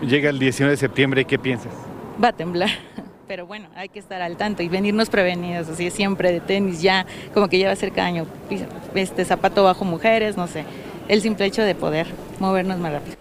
Llega 0.00 0.30
el 0.30 0.38
19 0.38 0.70
de 0.70 0.78
septiembre, 0.78 1.26
¿qué 1.26 1.38
piensas? 1.38 1.93
Va 2.22 2.28
a 2.28 2.32
temblar. 2.32 2.70
Pero 3.28 3.46
bueno, 3.46 3.68
hay 3.74 3.88
que 3.88 3.98
estar 3.98 4.20
al 4.20 4.36
tanto 4.36 4.62
y 4.62 4.68
venirnos 4.68 5.08
prevenidos, 5.08 5.68
así 5.68 5.90
siempre 5.90 6.30
de 6.30 6.40
tenis, 6.40 6.82
ya 6.82 7.06
como 7.32 7.48
que 7.48 7.56
lleva 7.56 7.72
a 7.72 7.76
ser 7.76 7.90
cada 7.92 8.08
año, 8.08 8.26
este 8.94 9.24
zapato 9.24 9.64
bajo 9.64 9.86
mujeres, 9.86 10.36
no 10.36 10.46
sé, 10.46 10.64
el 11.08 11.22
simple 11.22 11.46
hecho 11.46 11.62
de 11.62 11.74
poder 11.74 12.06
movernos 12.38 12.78
más 12.78 12.92
rápido. 12.92 13.16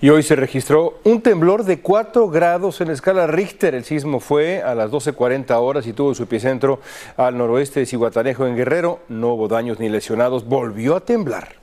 Y 0.00 0.10
hoy 0.10 0.22
se 0.22 0.36
registró 0.36 0.98
un 1.04 1.22
temblor 1.22 1.64
de 1.64 1.80
4 1.80 2.28
grados 2.28 2.80
en 2.80 2.90
escala 2.90 3.26
Richter. 3.26 3.74
El 3.74 3.84
sismo 3.84 4.20
fue 4.20 4.62
a 4.62 4.74
las 4.74 4.90
12.40 4.90 5.50
horas 5.58 5.86
y 5.86 5.92
tuvo 5.92 6.14
su 6.14 6.24
epicentro 6.24 6.80
al 7.16 7.38
noroeste 7.38 7.80
de 7.80 7.86
Ciguatanejo 7.86 8.46
en 8.46 8.56
Guerrero. 8.56 9.00
No 9.08 9.34
hubo 9.34 9.48
daños 9.48 9.78
ni 9.78 9.88
lesionados. 9.88 10.44
Volvió 10.46 10.96
a 10.96 11.00
temblar. 11.00 11.54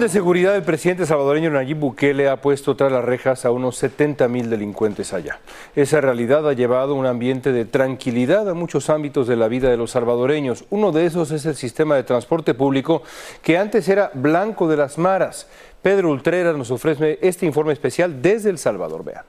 De 0.00 0.08
seguridad 0.08 0.52
del 0.52 0.62
presidente 0.62 1.06
salvadoreño 1.06 1.50
Nayib 1.50 1.78
Bukele 1.78 2.28
ha 2.28 2.40
puesto 2.40 2.76
tras 2.76 2.92
las 2.92 3.04
rejas 3.04 3.44
a 3.44 3.50
unos 3.50 3.76
70 3.78 4.28
mil 4.28 4.48
delincuentes 4.48 5.12
allá. 5.12 5.40
Esa 5.74 6.00
realidad 6.00 6.48
ha 6.48 6.52
llevado 6.52 6.94
un 6.94 7.06
ambiente 7.06 7.50
de 7.50 7.64
tranquilidad 7.64 8.48
a 8.48 8.54
muchos 8.54 8.90
ámbitos 8.90 9.26
de 9.26 9.34
la 9.34 9.48
vida 9.48 9.70
de 9.70 9.76
los 9.76 9.90
salvadoreños. 9.90 10.66
Uno 10.70 10.92
de 10.92 11.06
esos 11.06 11.32
es 11.32 11.46
el 11.46 11.56
sistema 11.56 11.96
de 11.96 12.04
transporte 12.04 12.54
público 12.54 13.02
que 13.42 13.58
antes 13.58 13.88
era 13.88 14.12
blanco 14.14 14.68
de 14.68 14.76
las 14.76 14.98
maras. 14.98 15.48
Pedro 15.82 16.10
Ultreras 16.10 16.56
nos 16.56 16.70
ofrece 16.70 17.18
este 17.20 17.46
informe 17.46 17.72
especial 17.72 18.22
desde 18.22 18.50
El 18.50 18.58
Salvador. 18.58 19.04
Vean. 19.04 19.24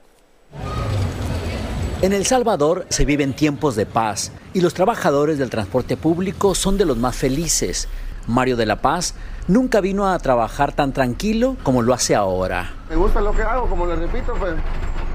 En 2.02 2.12
El 2.12 2.26
Salvador 2.26 2.86
se 2.90 3.04
viven 3.04 3.32
tiempos 3.32 3.74
de 3.74 3.86
paz 3.86 4.30
y 4.54 4.60
los 4.60 4.74
trabajadores 4.74 5.38
del 5.38 5.50
transporte 5.50 5.96
público 5.96 6.54
son 6.54 6.78
de 6.78 6.84
los 6.84 6.96
más 6.96 7.16
felices. 7.16 7.88
Mario 8.26 8.56
de 8.56 8.66
la 8.66 8.80
Paz 8.80 9.14
nunca 9.48 9.80
vino 9.80 10.08
a 10.08 10.18
trabajar 10.18 10.72
tan 10.72 10.92
tranquilo 10.92 11.56
como 11.62 11.82
lo 11.82 11.94
hace 11.94 12.14
ahora. 12.14 12.72
Me 12.88 12.96
gusta 12.96 13.20
lo 13.20 13.32
que 13.32 13.42
hago, 13.42 13.68
como 13.68 13.86
les 13.86 13.98
repito, 13.98 14.34
pues 14.38 14.54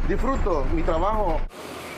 disfruto 0.07 0.65
mi 0.73 0.81
trabajo. 0.83 1.39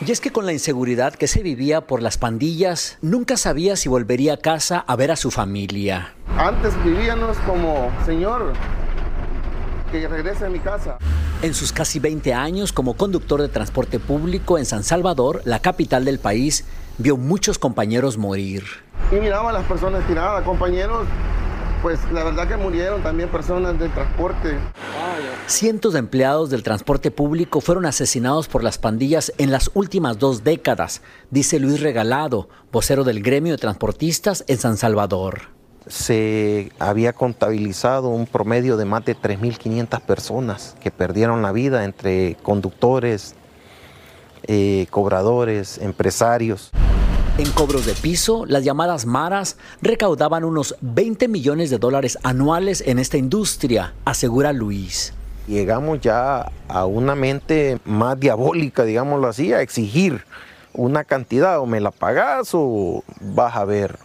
Y 0.06 0.12
es 0.12 0.20
que 0.20 0.30
con 0.30 0.46
la 0.46 0.52
inseguridad 0.52 1.14
que 1.14 1.26
se 1.26 1.42
vivía 1.42 1.80
por 1.80 2.02
las 2.02 2.18
pandillas, 2.18 2.98
nunca 3.02 3.36
sabía 3.36 3.74
si 3.76 3.88
volvería 3.88 4.34
a 4.34 4.36
casa 4.36 4.84
a 4.86 4.94
ver 4.94 5.10
a 5.10 5.16
su 5.16 5.30
familia. 5.30 6.14
Antes 6.36 6.72
vivíamos 6.84 7.36
como, 7.38 7.90
señor, 8.06 8.52
que 9.90 10.06
regrese 10.06 10.46
a 10.46 10.50
mi 10.50 10.60
casa. 10.60 10.98
En 11.42 11.52
sus 11.52 11.72
casi 11.72 11.98
20 11.98 12.32
años 12.32 12.72
como 12.72 12.94
conductor 12.94 13.42
de 13.42 13.48
transporte 13.48 13.98
público 13.98 14.56
en 14.58 14.66
San 14.66 14.84
Salvador, 14.84 15.42
la 15.44 15.58
capital 15.58 16.04
del 16.04 16.20
país, 16.20 16.64
vio 16.98 17.16
muchos 17.16 17.58
compañeros 17.58 18.18
morir. 18.18 18.64
Y 19.10 19.16
miraba 19.16 19.50
a 19.50 19.52
las 19.52 19.64
personas 19.64 20.06
tiradas, 20.06 20.44
compañeros 20.44 21.06
pues 21.82 22.00
la 22.12 22.24
verdad 22.24 22.48
que 22.48 22.56
murieron 22.56 23.02
también 23.02 23.28
personas 23.28 23.78
del 23.78 23.92
transporte. 23.92 24.58
Cientos 25.46 25.94
de 25.94 25.98
empleados 26.00 26.50
del 26.50 26.62
transporte 26.62 27.10
público 27.10 27.60
fueron 27.60 27.86
asesinados 27.86 28.48
por 28.48 28.62
las 28.62 28.78
pandillas 28.78 29.32
en 29.38 29.50
las 29.50 29.70
últimas 29.74 30.18
dos 30.18 30.44
décadas, 30.44 31.02
dice 31.30 31.58
Luis 31.58 31.80
Regalado, 31.80 32.48
vocero 32.70 33.04
del 33.04 33.22
gremio 33.22 33.52
de 33.52 33.58
transportistas 33.58 34.44
en 34.46 34.58
San 34.58 34.76
Salvador. 34.76 35.42
Se 35.86 36.70
había 36.78 37.14
contabilizado 37.14 38.08
un 38.08 38.26
promedio 38.26 38.76
de 38.76 38.84
más 38.84 39.04
de 39.06 39.16
3.500 39.16 40.00
personas 40.02 40.76
que 40.82 40.90
perdieron 40.90 41.40
la 41.40 41.52
vida 41.52 41.84
entre 41.84 42.36
conductores, 42.42 43.34
eh, 44.46 44.86
cobradores, 44.90 45.78
empresarios. 45.78 46.70
En 47.38 47.52
cobros 47.52 47.86
de 47.86 47.94
piso, 47.94 48.46
las 48.46 48.64
llamadas 48.64 49.06
maras 49.06 49.58
recaudaban 49.80 50.42
unos 50.42 50.74
20 50.80 51.28
millones 51.28 51.70
de 51.70 51.78
dólares 51.78 52.18
anuales 52.24 52.82
en 52.84 52.98
esta 52.98 53.16
industria, 53.16 53.94
asegura 54.04 54.52
Luis. 54.52 55.12
Llegamos 55.46 56.00
ya 56.00 56.50
a 56.66 56.86
una 56.86 57.14
mente 57.14 57.78
más 57.84 58.18
diabólica, 58.18 58.82
digámoslo 58.82 59.28
así, 59.28 59.52
a 59.52 59.62
exigir 59.62 60.24
una 60.72 61.04
cantidad, 61.04 61.60
o 61.60 61.66
me 61.66 61.78
la 61.78 61.92
pagas 61.92 62.50
o 62.54 63.04
vas 63.20 63.54
a 63.54 63.64
ver. 63.64 64.00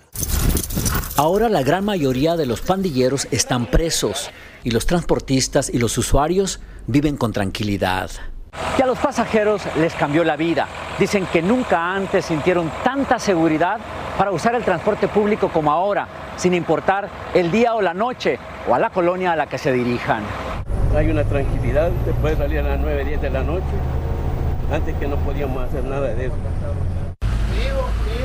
Ahora 1.18 1.50
la 1.50 1.64
gran 1.64 1.86
mayoría 1.86 2.38
de 2.38 2.46
los 2.46 2.62
pandilleros 2.62 3.28
están 3.32 3.66
presos 3.66 4.30
y 4.64 4.70
los 4.70 4.86
transportistas 4.86 5.72
y 5.74 5.80
los 5.80 5.98
usuarios 5.98 6.60
viven 6.86 7.18
con 7.18 7.34
tranquilidad 7.34 8.12
que 8.76 8.84
a 8.84 8.86
los 8.86 8.98
pasajeros 8.98 9.62
les 9.78 9.94
cambió 9.94 10.24
la 10.24 10.36
vida. 10.36 10.68
Dicen 11.00 11.26
que 11.32 11.42
nunca 11.42 11.94
antes 11.94 12.26
sintieron 12.26 12.72
tanta 12.84 13.20
seguridad 13.20 13.80
para 14.18 14.32
usar 14.32 14.56
el 14.56 14.64
transporte 14.64 15.08
público 15.08 15.50
como 15.50 15.72
ahora, 15.72 16.08
sin 16.38 16.54
importar 16.54 17.10
el 17.34 17.52
día 17.52 17.74
o 17.74 17.82
la 17.82 17.94
noche 17.94 18.40
o 18.68 18.76
a 18.76 18.80
la 18.80 18.90
colonia 18.90 19.34
a 19.34 19.36
la 19.36 19.48
que 19.48 19.58
se 19.58 19.72
dirijan. 19.72 20.24
Hay 20.96 21.10
una 21.10 21.24
tranquilidad, 21.24 21.90
se 22.06 22.14
puede 22.14 22.36
salir 22.38 22.60
a 22.60 22.64
las 22.64 22.80
9, 22.80 23.06
10 23.06 23.22
de 23.22 23.30
la 23.30 23.44
noche, 23.44 23.64
antes 24.72 24.96
que 24.96 25.08
no 25.08 25.16
podíamos 25.18 25.64
hacer 25.64 25.84
nada 25.84 26.08
de 26.14 26.26
eso. 26.26 26.36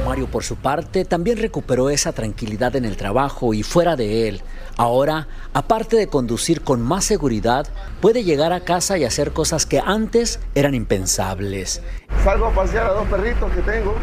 Mario, 0.08 0.26
por 0.26 0.42
su 0.42 0.56
parte, 0.56 1.04
también 1.04 1.36
recuperó 1.36 1.90
esa 1.90 2.12
tranquilidad 2.12 2.74
en 2.76 2.86
el 2.86 2.96
trabajo 2.96 3.52
y 3.52 3.62
fuera 3.62 3.94
de 3.94 4.26
él. 4.26 4.40
Ahora, 4.78 5.28
aparte 5.52 5.96
de 5.96 6.06
conducir 6.06 6.62
con 6.62 6.80
más 6.80 7.04
seguridad, 7.04 7.66
puede 8.00 8.24
llegar 8.24 8.54
a 8.54 8.60
casa 8.60 8.96
y 8.96 9.04
hacer 9.04 9.32
cosas 9.32 9.66
que 9.66 9.80
antes 9.80 10.40
eran 10.54 10.74
impensables. 10.74 11.82
Salgo 12.24 12.46
a 12.46 12.54
pasear 12.54 12.86
a 12.86 12.94
dos 12.94 13.06
perritos 13.08 13.52
que 13.52 13.60
tengo 13.60 13.94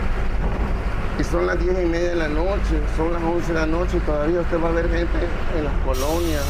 y 1.20 1.24
son 1.24 1.48
las 1.48 1.60
10 1.60 1.72
y 1.84 1.88
media 1.88 2.10
de 2.10 2.16
la 2.18 2.28
noche, 2.28 2.80
son 2.96 3.12
las 3.12 3.24
11 3.24 3.48
de 3.48 3.60
la 3.60 3.66
noche 3.66 3.98
y 3.98 4.02
todavía 4.02 4.42
usted 4.42 4.62
va 4.62 4.70
a 4.70 4.74
ver 4.74 4.88
gente 4.88 5.18
en 5.58 5.64
las 5.64 5.74
colonias. 5.84 6.44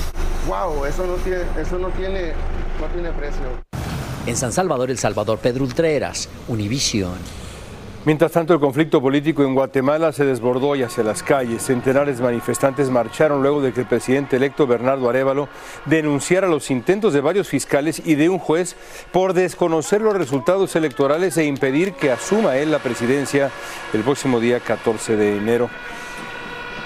¡Wow! 0.48 0.84
Eso 0.84 1.08
no 1.08 1.14
tiene, 1.16 1.44
eso 1.58 1.80
no 1.80 1.88
tiene, 1.92 2.34
no 2.82 2.88
tiene 2.92 3.10
precio. 3.14 3.46
En 4.26 4.36
San 4.36 4.52
Salvador, 4.52 4.92
El 4.92 4.98
Salvador, 4.98 5.40
Pedro 5.40 5.64
Ultreras, 5.64 6.28
Univisión. 6.50 7.45
Mientras 8.06 8.34
tanto, 8.34 8.54
el 8.54 8.60
conflicto 8.60 9.02
político 9.02 9.44
en 9.44 9.56
Guatemala 9.56 10.12
se 10.12 10.26
desbordó 10.26 10.76
y 10.76 10.84
hacia 10.84 11.04
las 11.04 11.24
calles. 11.24 11.64
Centenares 11.64 12.20
de 12.20 12.24
manifestantes 12.24 12.92
marcharon 12.92 13.42
luego 13.42 13.64
de 13.64 13.74
que 13.74 13.80
el 13.80 13.88
presidente 13.88 14.36
electo 14.36 14.68
Bernardo 14.68 15.10
Arevalo 15.10 15.50
denunciara 15.86 16.48
los 16.48 16.70
intentos 16.70 17.14
de 17.14 17.22
varios 17.22 17.48
fiscales 17.48 18.04
y 18.06 18.14
de 18.14 18.30
un 18.30 18.38
juez 18.38 18.76
por 19.12 19.34
desconocer 19.34 20.02
los 20.02 20.14
resultados 20.16 20.76
electorales 20.76 21.36
e 21.38 21.46
impedir 21.46 21.94
que 21.94 22.12
asuma 22.12 22.58
él 22.58 22.70
la 22.70 22.78
presidencia 22.78 23.50
el 23.92 24.02
próximo 24.02 24.40
día 24.40 24.60
14 24.60 25.16
de 25.16 25.38
enero. 25.38 25.68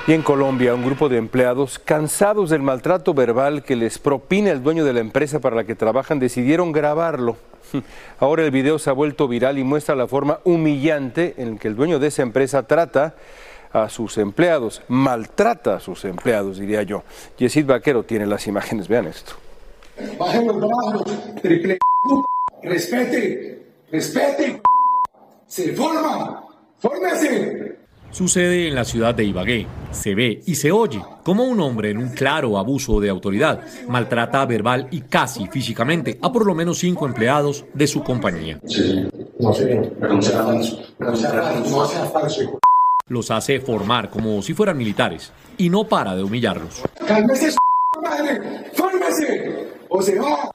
Y 0.10 0.14
en 0.14 0.24
Colombia, 0.24 0.74
un 0.74 0.84
grupo 0.84 1.08
de 1.08 1.18
empleados 1.18 1.78
cansados 1.78 2.50
del 2.50 2.64
maltrato 2.64 3.14
verbal 3.14 3.62
que 3.62 3.76
les 3.76 4.00
propina 4.00 4.50
el 4.50 4.64
dueño 4.64 4.84
de 4.84 4.92
la 4.92 5.02
empresa 5.02 5.40
para 5.40 5.56
la 5.56 5.66
que 5.66 5.76
trabajan 5.76 6.18
decidieron 6.18 6.72
grabarlo. 6.72 7.38
Ahora 8.20 8.44
el 8.44 8.50
video 8.50 8.80
se 8.80 8.90
ha 8.90 8.94
vuelto 8.94 9.28
viral 9.28 9.60
y 9.60 9.64
muestra 9.64 9.94
la 9.94 10.08
forma 10.08 10.40
humillante 10.46 11.36
en 11.38 11.60
que 11.60 11.68
el 11.68 11.76
dueño 11.76 12.00
de 12.00 12.08
esa 12.08 12.24
empresa 12.24 12.64
trata 12.64 13.14
a 13.72 13.88
sus 13.90 14.18
empleados, 14.18 14.82
maltrata 14.88 15.76
a 15.76 15.80
sus 15.80 16.04
empleados, 16.06 16.58
diría 16.58 16.82
yo. 16.82 17.04
Yesid 17.38 17.68
Vaquero 17.68 18.02
tiene 18.02 18.26
las 18.26 18.48
imágenes, 18.48 18.88
vean 18.88 19.06
esto. 19.06 19.34
respete, 22.64 23.64
respete, 23.92 24.60
se 25.46 25.74
forma, 25.74 26.48
fórmese. 26.80 27.69
Sucede 28.12 28.68
en 28.68 28.76
la 28.76 28.86
ciudad 28.86 29.14
de 29.14 29.24
Ibagué. 29.24 29.68
Se 29.92 30.16
ve 30.16 30.42
y 30.46 30.56
se 30.56 30.72
oye 30.72 31.02
como 31.24 31.44
un 31.44 31.60
hombre 31.60 31.92
en 31.92 31.98
un 31.98 32.10
claro 32.10 32.58
abuso 32.58 33.00
de 33.00 33.10
autoridad 33.10 33.62
maltrata 33.88 34.46
verbal 34.46 34.88
y 34.92 35.02
casi 35.02 35.48
físicamente 35.48 36.18
a 36.22 36.32
por 36.32 36.46
lo 36.46 36.56
menos 36.56 36.80
cinco 36.80 37.06
empleados 37.06 37.66
de 37.74 37.88
su 37.88 38.04
compañía. 38.04 38.60
Los 43.08 43.32
hace 43.32 43.60
formar 43.60 44.10
como 44.10 44.42
si 44.42 44.54
fueran 44.54 44.78
militares 44.78 45.32
y 45.58 45.70
no 45.70 45.86
para 45.86 46.16
de 46.16 46.24
humillarlos. 46.24 46.82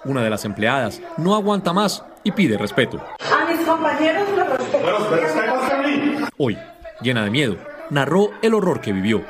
Una 0.05 0.23
de 0.23 0.31
las 0.31 0.45
empleadas 0.45 1.01
no 1.17 1.35
aguanta 1.35 1.73
más 1.73 2.05
y 2.23 2.33
pide 2.33 2.57
respeto. 2.57 3.01
A 3.21 3.51
mis 3.51 3.67
compañeros 3.67 4.29
los 4.37 4.49
respeto. 4.49 4.79
Hoy, 6.37 6.59
llena 7.01 7.25
de 7.25 7.31
miedo, 7.31 7.57
narró 7.91 8.31
el 8.43 8.55
horror 8.55 8.81
que 8.81 8.93
vivió. 8.93 9.23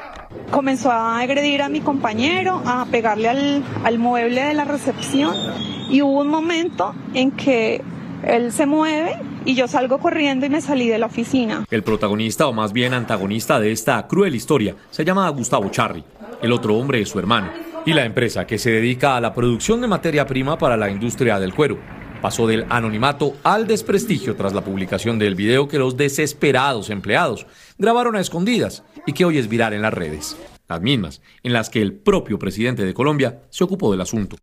Comenzó 0.50 0.90
a 0.90 1.20
agredir 1.20 1.62
a 1.62 1.68
mi 1.68 1.80
compañero, 1.80 2.62
a 2.64 2.86
pegarle 2.90 3.28
al, 3.28 3.64
al 3.84 3.98
mueble 3.98 4.42
de 4.42 4.54
la 4.54 4.64
recepción 4.64 5.34
y 5.90 6.02
hubo 6.02 6.20
un 6.20 6.28
momento 6.28 6.94
en 7.14 7.30
que 7.30 7.82
él 8.24 8.52
se 8.52 8.66
mueve 8.66 9.16
y 9.44 9.54
yo 9.54 9.68
salgo 9.68 9.98
corriendo 9.98 10.46
y 10.46 10.50
me 10.50 10.60
salí 10.60 10.88
de 10.88 10.98
la 10.98 11.06
oficina. 11.06 11.64
El 11.70 11.82
protagonista, 11.82 12.46
o 12.46 12.52
más 12.52 12.72
bien 12.72 12.94
antagonista 12.94 13.60
de 13.60 13.72
esta 13.72 14.06
cruel 14.06 14.34
historia, 14.34 14.74
se 14.90 15.04
llama 15.04 15.28
Gustavo 15.28 15.68
Charri. 15.70 16.04
El 16.42 16.52
otro 16.52 16.76
hombre 16.76 17.00
es 17.00 17.08
su 17.08 17.18
hermano. 17.18 17.50
Y 17.86 17.92
la 17.92 18.04
empresa 18.06 18.46
que 18.46 18.58
se 18.58 18.70
dedica 18.70 19.16
a 19.16 19.20
la 19.20 19.34
producción 19.34 19.82
de 19.82 19.88
materia 19.88 20.26
prima 20.26 20.56
para 20.56 20.76
la 20.76 20.88
industria 20.88 21.38
del 21.38 21.52
cuero 21.52 21.78
pasó 22.24 22.46
del 22.46 22.64
anonimato 22.70 23.34
al 23.42 23.66
desprestigio 23.66 24.34
tras 24.34 24.54
la 24.54 24.64
publicación 24.64 25.18
del 25.18 25.34
video 25.34 25.68
que 25.68 25.78
los 25.78 25.98
desesperados 25.98 26.88
empleados 26.88 27.46
grabaron 27.76 28.16
a 28.16 28.20
escondidas 28.20 28.82
y 29.06 29.12
que 29.12 29.26
hoy 29.26 29.36
es 29.36 29.46
viral 29.46 29.74
en 29.74 29.82
las 29.82 29.92
redes. 29.92 30.34
Las 30.66 30.80
mismas 30.80 31.20
en 31.42 31.52
las 31.52 31.68
que 31.68 31.82
el 31.82 31.92
propio 31.92 32.38
presidente 32.38 32.82
de 32.82 32.94
Colombia 32.94 33.42
se 33.50 33.62
ocupó 33.62 33.90
del 33.90 34.00
asunto. 34.00 34.38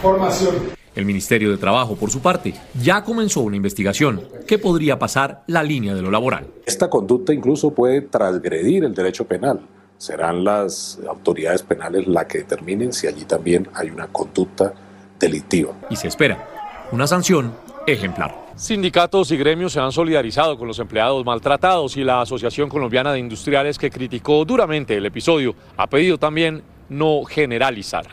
Formación. 0.00 0.54
El 0.94 1.04
Ministerio 1.04 1.50
de 1.50 1.58
Trabajo, 1.58 1.96
por 1.96 2.10
su 2.10 2.20
parte, 2.20 2.54
ya 2.82 3.04
comenzó 3.04 3.42
una 3.42 3.56
investigación 3.56 4.22
que 4.46 4.56
podría 4.56 4.98
pasar 4.98 5.44
la 5.48 5.62
línea 5.62 5.94
de 5.94 6.00
lo 6.00 6.10
laboral. 6.10 6.46
Esta 6.64 6.88
conducta 6.88 7.34
incluso 7.34 7.74
puede 7.74 8.00
transgredir 8.00 8.84
el 8.84 8.94
derecho 8.94 9.26
penal. 9.26 9.60
Serán 9.98 10.44
las 10.44 10.98
autoridades 11.06 11.62
penales 11.62 12.06
las 12.06 12.24
que 12.24 12.38
determinen 12.38 12.94
si 12.94 13.06
allí 13.06 13.26
también 13.26 13.68
hay 13.74 13.90
una 13.90 14.06
conducta 14.06 14.72
delictiva. 15.18 15.72
Y 15.90 15.96
se 15.96 16.08
espera 16.08 16.48
una 16.92 17.06
sanción 17.06 17.54
ejemplar. 17.86 18.48
Sindicatos 18.56 19.30
y 19.30 19.36
gremios 19.36 19.72
se 19.72 19.80
han 19.80 19.92
solidarizado 19.92 20.58
con 20.58 20.66
los 20.66 20.78
empleados 20.78 21.24
maltratados 21.24 21.96
y 21.96 22.02
la 22.02 22.22
Asociación 22.22 22.68
Colombiana 22.68 23.12
de 23.12 23.20
Industriales 23.20 23.78
que 23.78 23.90
criticó 23.90 24.44
duramente 24.44 24.96
el 24.96 25.06
episodio 25.06 25.54
ha 25.76 25.86
pedido 25.86 26.18
también 26.18 26.62
no 26.88 27.24
generalizar. 27.24 28.06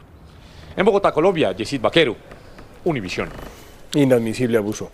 En 0.77 0.85
Bogotá, 0.85 1.11
Colombia, 1.11 1.51
Yesid 1.53 1.81
Vaquero, 1.81 2.15
Univisión. 2.83 3.29
Inadmisible 3.95 4.57
abuso. 4.57 4.91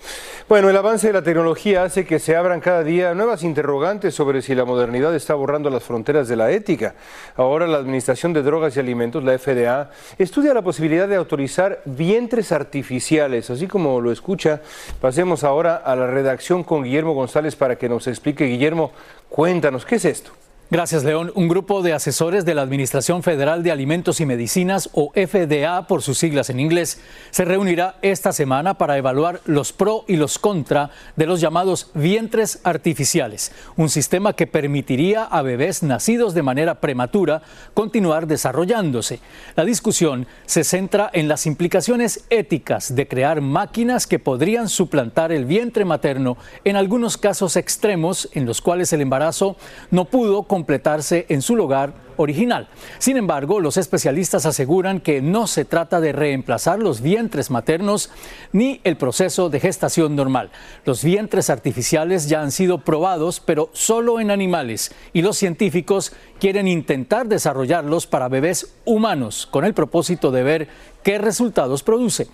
Bueno, 0.47 0.69
el 0.69 0.77
avance 0.77 1.07
de 1.07 1.13
la 1.13 1.23
tecnología 1.23 1.83
hace 1.83 2.05
que 2.05 2.19
se 2.19 2.35
abran 2.35 2.59
cada 2.59 2.83
día 2.83 3.15
nuevas 3.15 3.43
interrogantes 3.43 4.13
sobre 4.13 4.41
si 4.43 4.53
la 4.53 4.63
modernidad 4.63 5.15
está 5.15 5.33
borrando 5.33 5.69
las 5.71 5.83
fronteras 5.83 6.27
de 6.27 6.35
la 6.35 6.51
ética. 6.51 6.93
Ahora 7.35 7.65
la 7.65 7.79
Administración 7.79 8.31
de 8.31 8.43
Drogas 8.43 8.77
y 8.77 8.79
Alimentos, 8.79 9.23
la 9.23 9.37
FDA, 9.37 9.89
estudia 10.19 10.53
la 10.53 10.61
posibilidad 10.61 11.07
de 11.07 11.15
autorizar 11.15 11.81
vientres 11.85 12.51
artificiales, 12.51 13.49
así 13.49 13.67
como 13.67 13.99
lo 13.99 14.11
escucha. 14.11 14.61
Pasemos 14.99 15.43
ahora 15.43 15.77
a 15.77 15.95
la 15.95 16.05
redacción 16.05 16.63
con 16.63 16.83
Guillermo 16.83 17.13
González 17.13 17.55
para 17.55 17.77
que 17.77 17.89
nos 17.89 18.05
explique. 18.05 18.45
Guillermo, 18.45 18.91
cuéntanos, 19.29 19.83
¿qué 19.83 19.95
es 19.95 20.05
esto? 20.05 20.31
Gracias, 20.73 21.03
León. 21.03 21.33
Un 21.35 21.49
grupo 21.49 21.81
de 21.81 21.91
asesores 21.91 22.45
de 22.45 22.55
la 22.55 22.61
Administración 22.61 23.23
Federal 23.23 23.61
de 23.61 23.73
Alimentos 23.73 24.21
y 24.21 24.25
Medicinas, 24.25 24.89
o 24.93 25.11
FDA 25.11 25.85
por 25.85 26.01
sus 26.01 26.17
siglas 26.17 26.49
en 26.49 26.61
inglés, 26.61 27.01
se 27.29 27.43
reunirá 27.43 27.97
esta 28.01 28.31
semana 28.31 28.75
para 28.75 28.97
evaluar 28.97 29.41
los 29.43 29.73
pro 29.73 30.05
y 30.07 30.15
los 30.15 30.39
contra 30.39 30.91
de 31.17 31.25
los 31.25 31.41
llamados 31.41 31.91
vientres 31.93 32.61
artificiales, 32.63 33.51
un 33.75 33.89
sistema 33.89 34.31
que 34.31 34.47
permitiría 34.47 35.25
a 35.25 35.41
bebés 35.41 35.83
nacidos 35.83 36.33
de 36.33 36.41
manera 36.41 36.75
prematura 36.75 37.41
continuar 37.73 38.25
desarrollándose. 38.25 39.19
La 39.57 39.65
discusión 39.65 40.25
se 40.45 40.63
centra 40.63 41.09
en 41.11 41.27
las 41.27 41.47
implicaciones 41.47 42.23
éticas 42.29 42.95
de 42.95 43.09
crear 43.09 43.41
máquinas 43.41 44.07
que 44.07 44.19
podrían 44.19 44.69
suplantar 44.69 45.33
el 45.33 45.43
vientre 45.43 45.83
materno 45.83 46.37
en 46.63 46.77
algunos 46.77 47.17
casos 47.17 47.57
extremos 47.57 48.29
en 48.31 48.45
los 48.45 48.61
cuales 48.61 48.93
el 48.93 49.01
embarazo 49.01 49.57
no 49.89 50.05
pudo 50.05 50.43
completarse 50.61 51.25
en 51.29 51.41
su 51.41 51.55
lugar 51.55 51.95
original. 52.17 52.67
Sin 52.99 53.17
embargo, 53.17 53.59
los 53.59 53.77
especialistas 53.77 54.45
aseguran 54.45 54.99
que 54.99 55.19
no 55.19 55.47
se 55.47 55.65
trata 55.65 55.99
de 55.99 56.11
reemplazar 56.11 56.77
los 56.77 57.01
vientres 57.01 57.49
maternos 57.49 58.11
ni 58.51 58.79
el 58.83 58.95
proceso 58.95 59.49
de 59.49 59.59
gestación 59.59 60.15
normal. 60.15 60.51
Los 60.85 61.03
vientres 61.03 61.49
artificiales 61.49 62.29
ya 62.29 62.43
han 62.43 62.51
sido 62.51 62.77
probados, 62.77 63.39
pero 63.39 63.71
solo 63.73 64.19
en 64.19 64.29
animales, 64.29 64.91
y 65.13 65.23
los 65.23 65.35
científicos 65.35 66.13
quieren 66.39 66.67
intentar 66.67 67.27
desarrollarlos 67.27 68.05
para 68.05 68.29
bebés 68.29 68.75
humanos 68.85 69.47
con 69.49 69.65
el 69.65 69.73
propósito 69.73 70.29
de 70.29 70.43
ver 70.43 70.67
qué 71.01 71.17
resultados 71.17 71.81
produce. 71.81 72.27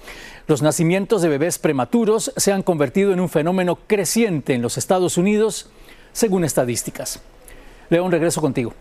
Los 0.47 0.61
nacimientos 0.61 1.21
de 1.21 1.29
bebés 1.29 1.59
prematuros 1.59 2.33
se 2.35 2.51
han 2.51 2.61
convertido 2.61 3.13
en 3.13 3.21
un 3.21 3.29
fenómeno 3.29 3.77
creciente 3.87 4.53
en 4.53 4.61
los 4.61 4.77
Estados 4.77 5.17
Unidos, 5.17 5.69
según 6.11 6.43
estadísticas. 6.43 7.21
León, 7.89 8.11
regreso 8.11 8.41
contigo. 8.41 8.73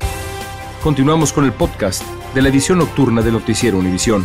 Continuamos 0.82 1.32
con 1.32 1.44
el 1.44 1.52
podcast 1.52 2.02
de 2.34 2.42
la 2.42 2.48
edición 2.48 2.78
nocturna 2.78 3.22
de 3.22 3.32
Noticiero 3.32 3.78
Univisión. 3.78 4.24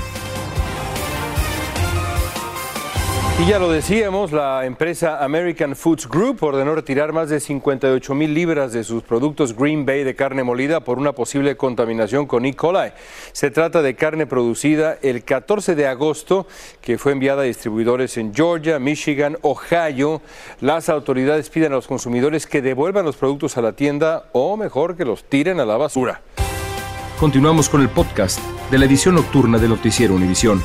Y 3.39 3.45
ya 3.47 3.57
lo 3.57 3.71
decíamos, 3.71 4.31
la 4.31 4.65
empresa 4.65 5.23
American 5.23 5.75
Foods 5.75 6.07
Group 6.07 6.43
ordenó 6.43 6.75
retirar 6.75 7.11
más 7.11 7.29
de 7.29 7.39
58 7.39 8.13
mil 8.13 8.35
libras 8.35 8.71
de 8.71 8.83
sus 8.83 9.01
productos 9.01 9.55
Green 9.55 9.83
Bay 9.83 10.03
de 10.03 10.15
carne 10.15 10.43
molida 10.43 10.81
por 10.81 10.99
una 10.99 11.13
posible 11.13 11.57
contaminación 11.57 12.27
con 12.27 12.45
E. 12.45 12.53
coli. 12.55 12.91
Se 13.31 13.49
trata 13.49 13.81
de 13.81 13.95
carne 13.95 14.27
producida 14.27 14.99
el 15.01 15.23
14 15.23 15.73
de 15.73 15.87
agosto 15.87 16.45
que 16.81 16.99
fue 16.99 17.13
enviada 17.13 17.41
a 17.41 17.45
distribuidores 17.45 18.15
en 18.17 18.31
Georgia, 18.31 18.77
Michigan, 18.77 19.37
Ohio. 19.41 20.21
Las 20.59 20.89
autoridades 20.89 21.49
piden 21.49 21.71
a 21.71 21.77
los 21.77 21.87
consumidores 21.87 22.45
que 22.45 22.61
devuelvan 22.61 23.05
los 23.05 23.17
productos 23.17 23.57
a 23.57 23.63
la 23.63 23.71
tienda 23.71 24.25
o 24.33 24.55
mejor 24.55 24.95
que 24.95 25.05
los 25.05 25.23
tiren 25.23 25.59
a 25.59 25.65
la 25.65 25.77
basura. 25.77 26.21
Continuamos 27.19 27.69
con 27.69 27.81
el 27.81 27.89
podcast 27.89 28.39
de 28.69 28.77
la 28.77 28.85
edición 28.85 29.15
nocturna 29.15 29.57
de 29.57 29.67
Noticiero 29.67 30.13
Univisión. 30.13 30.61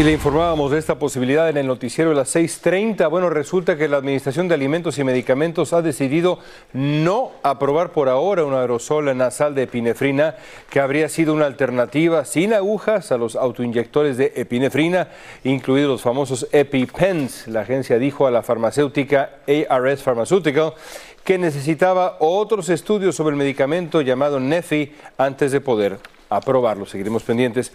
Y 0.00 0.02
le 0.02 0.12
informábamos 0.12 0.70
de 0.70 0.78
esta 0.78 0.98
posibilidad 0.98 1.50
en 1.50 1.58
el 1.58 1.66
noticiero 1.66 2.08
de 2.08 2.16
las 2.16 2.34
6.30. 2.34 3.10
Bueno, 3.10 3.28
resulta 3.28 3.76
que 3.76 3.86
la 3.86 3.98
Administración 3.98 4.48
de 4.48 4.54
Alimentos 4.54 4.96
y 4.96 5.04
Medicamentos 5.04 5.74
ha 5.74 5.82
decidido 5.82 6.38
no 6.72 7.32
aprobar 7.42 7.92
por 7.92 8.08
ahora 8.08 8.46
un 8.46 8.54
aerosol 8.54 9.14
nasal 9.14 9.54
de 9.54 9.64
epinefrina 9.64 10.36
que 10.70 10.80
habría 10.80 11.10
sido 11.10 11.34
una 11.34 11.44
alternativa 11.44 12.24
sin 12.24 12.54
agujas 12.54 13.12
a 13.12 13.18
los 13.18 13.36
autoinyectores 13.36 14.16
de 14.16 14.32
epinefrina, 14.36 15.08
incluidos 15.44 15.90
los 15.90 16.00
famosos 16.00 16.48
EpiPens. 16.50 17.48
La 17.48 17.60
agencia 17.60 17.98
dijo 17.98 18.26
a 18.26 18.30
la 18.30 18.42
farmacéutica 18.42 19.40
ARS 19.68 20.02
Pharmaceutical 20.02 20.72
que 21.24 21.36
necesitaba 21.36 22.16
otros 22.20 22.70
estudios 22.70 23.16
sobre 23.16 23.34
el 23.34 23.38
medicamento 23.38 24.00
llamado 24.00 24.40
Nefi 24.40 24.94
antes 25.18 25.52
de 25.52 25.60
poder 25.60 25.98
aprobarlo. 26.30 26.86
Seguiremos 26.86 27.22
pendientes. 27.22 27.70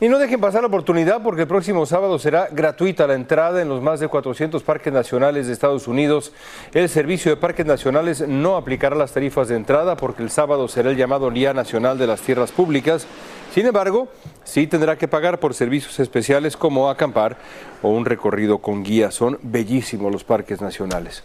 Y 0.00 0.08
no 0.08 0.18
dejen 0.18 0.40
pasar 0.40 0.62
la 0.62 0.66
oportunidad 0.66 1.22
porque 1.22 1.42
el 1.42 1.48
próximo 1.48 1.86
sábado 1.86 2.18
será 2.18 2.48
gratuita 2.50 3.06
la 3.06 3.14
entrada 3.14 3.62
en 3.62 3.68
los 3.68 3.80
más 3.80 4.00
de 4.00 4.08
400 4.08 4.62
parques 4.62 4.92
nacionales 4.92 5.46
de 5.46 5.52
Estados 5.52 5.86
Unidos. 5.86 6.32
El 6.74 6.88
Servicio 6.88 7.30
de 7.30 7.36
Parques 7.36 7.66
Nacionales 7.66 8.26
no 8.26 8.56
aplicará 8.56 8.96
las 8.96 9.12
tarifas 9.12 9.48
de 9.48 9.56
entrada 9.56 9.96
porque 9.96 10.22
el 10.22 10.30
sábado 10.30 10.66
será 10.66 10.90
el 10.90 10.96
llamado 10.96 11.30
Día 11.30 11.54
Nacional 11.54 11.98
de 11.98 12.08
las 12.08 12.20
Tierras 12.20 12.50
Públicas. 12.50 13.06
Sin 13.54 13.66
embargo, 13.66 14.08
sí 14.44 14.66
tendrá 14.66 14.96
que 14.96 15.08
pagar 15.08 15.38
por 15.38 15.54
servicios 15.54 16.00
especiales 16.00 16.56
como 16.56 16.90
acampar 16.90 17.36
o 17.82 17.90
un 17.90 18.04
recorrido 18.04 18.58
con 18.58 18.82
guía. 18.82 19.10
Son 19.10 19.38
bellísimos 19.42 20.10
los 20.10 20.24
parques 20.24 20.60
nacionales. 20.60 21.22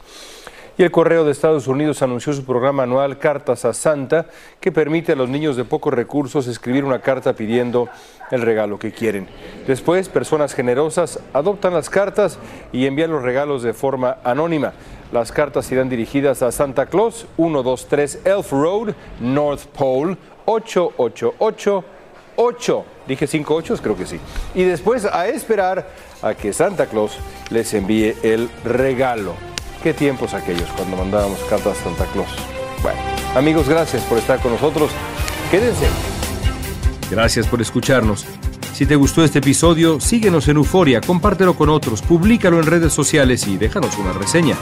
Y 0.80 0.84
el 0.84 0.92
Correo 0.92 1.26
de 1.26 1.32
Estados 1.32 1.68
Unidos 1.68 2.04
anunció 2.04 2.34
su 2.34 2.46
programa 2.46 2.84
anual 2.84 3.18
Cartas 3.18 3.66
a 3.66 3.74
Santa, 3.74 4.28
que 4.60 4.72
permite 4.72 5.14
a 5.14 5.16
los 5.16 5.28
niños 5.28 5.56
de 5.56 5.66
pocos 5.66 5.92
recursos 5.92 6.46
escribir 6.46 6.86
una 6.86 7.02
carta 7.02 7.34
pidiendo 7.34 7.90
el 8.30 8.44
regalo 8.44 8.78
que 8.78 8.92
quieren. 8.92 9.28
Después, 9.66 10.08
personas 10.08 10.54
generosas 10.54 11.20
adoptan 11.34 11.74
las 11.74 11.90
cartas 11.90 12.38
y 12.72 12.86
envían 12.86 13.10
los 13.10 13.24
regalos 13.24 13.64
de 13.64 13.74
forma 13.74 14.18
anónima. 14.24 14.74
Las 15.12 15.32
cartas 15.32 15.72
irán 15.72 15.90
dirigidas 15.90 16.44
a 16.44 16.52
Santa 16.52 16.86
Claus, 16.86 17.26
123 17.38 18.20
Elf 18.26 18.52
Road, 18.52 18.94
North 19.20 19.66
Pole, 19.76 20.16
8888. 20.46 22.86
Dije 23.08 23.26
cinco 23.26 23.56
ochos, 23.56 23.82
creo 23.82 23.98
que 23.98 24.06
sí. 24.06 24.20
Y 24.54 24.64
después 24.64 25.06
a 25.06 25.28
esperar 25.28 25.88
a 26.22 26.36
que 26.36 26.54
Santa 26.54 26.86
Claus 26.86 27.18
les 27.50 27.74
envíe 27.74 28.16
el 28.22 28.48
regalo. 28.64 29.34
Qué 29.84 29.94
tiempos 29.94 30.34
aquellos 30.34 30.70
cuando 30.76 30.98
mandábamos 30.98 31.40
cartas 31.50 31.80
a 31.80 31.84
Santa 31.84 32.06
Claus. 32.12 32.30
Bueno, 32.82 33.00
amigos, 33.36 33.70
gracias 33.70 34.04
por 34.04 34.18
estar 34.18 34.40
con 34.40 34.52
nosotros. 34.52 34.92
Quédense. 35.52 35.88
Gracias 37.10 37.48
por 37.48 37.62
escucharnos. 37.62 38.26
Si 38.74 38.86
te 38.86 38.96
gustó 38.96 39.24
este 39.24 39.40
episodio, 39.40 40.00
síguenos 40.00 40.48
en 40.48 40.58
Euforia, 40.58 41.02
compártelo 41.02 41.56
con 41.56 41.70
otros, 41.70 42.02
públicalo 42.02 42.60
en 42.60 42.66
redes 42.66 42.94
sociales 42.94 43.48
y 43.48 43.58
déjanos 43.58 43.98
una 43.98 44.14
reseña. 44.14 44.56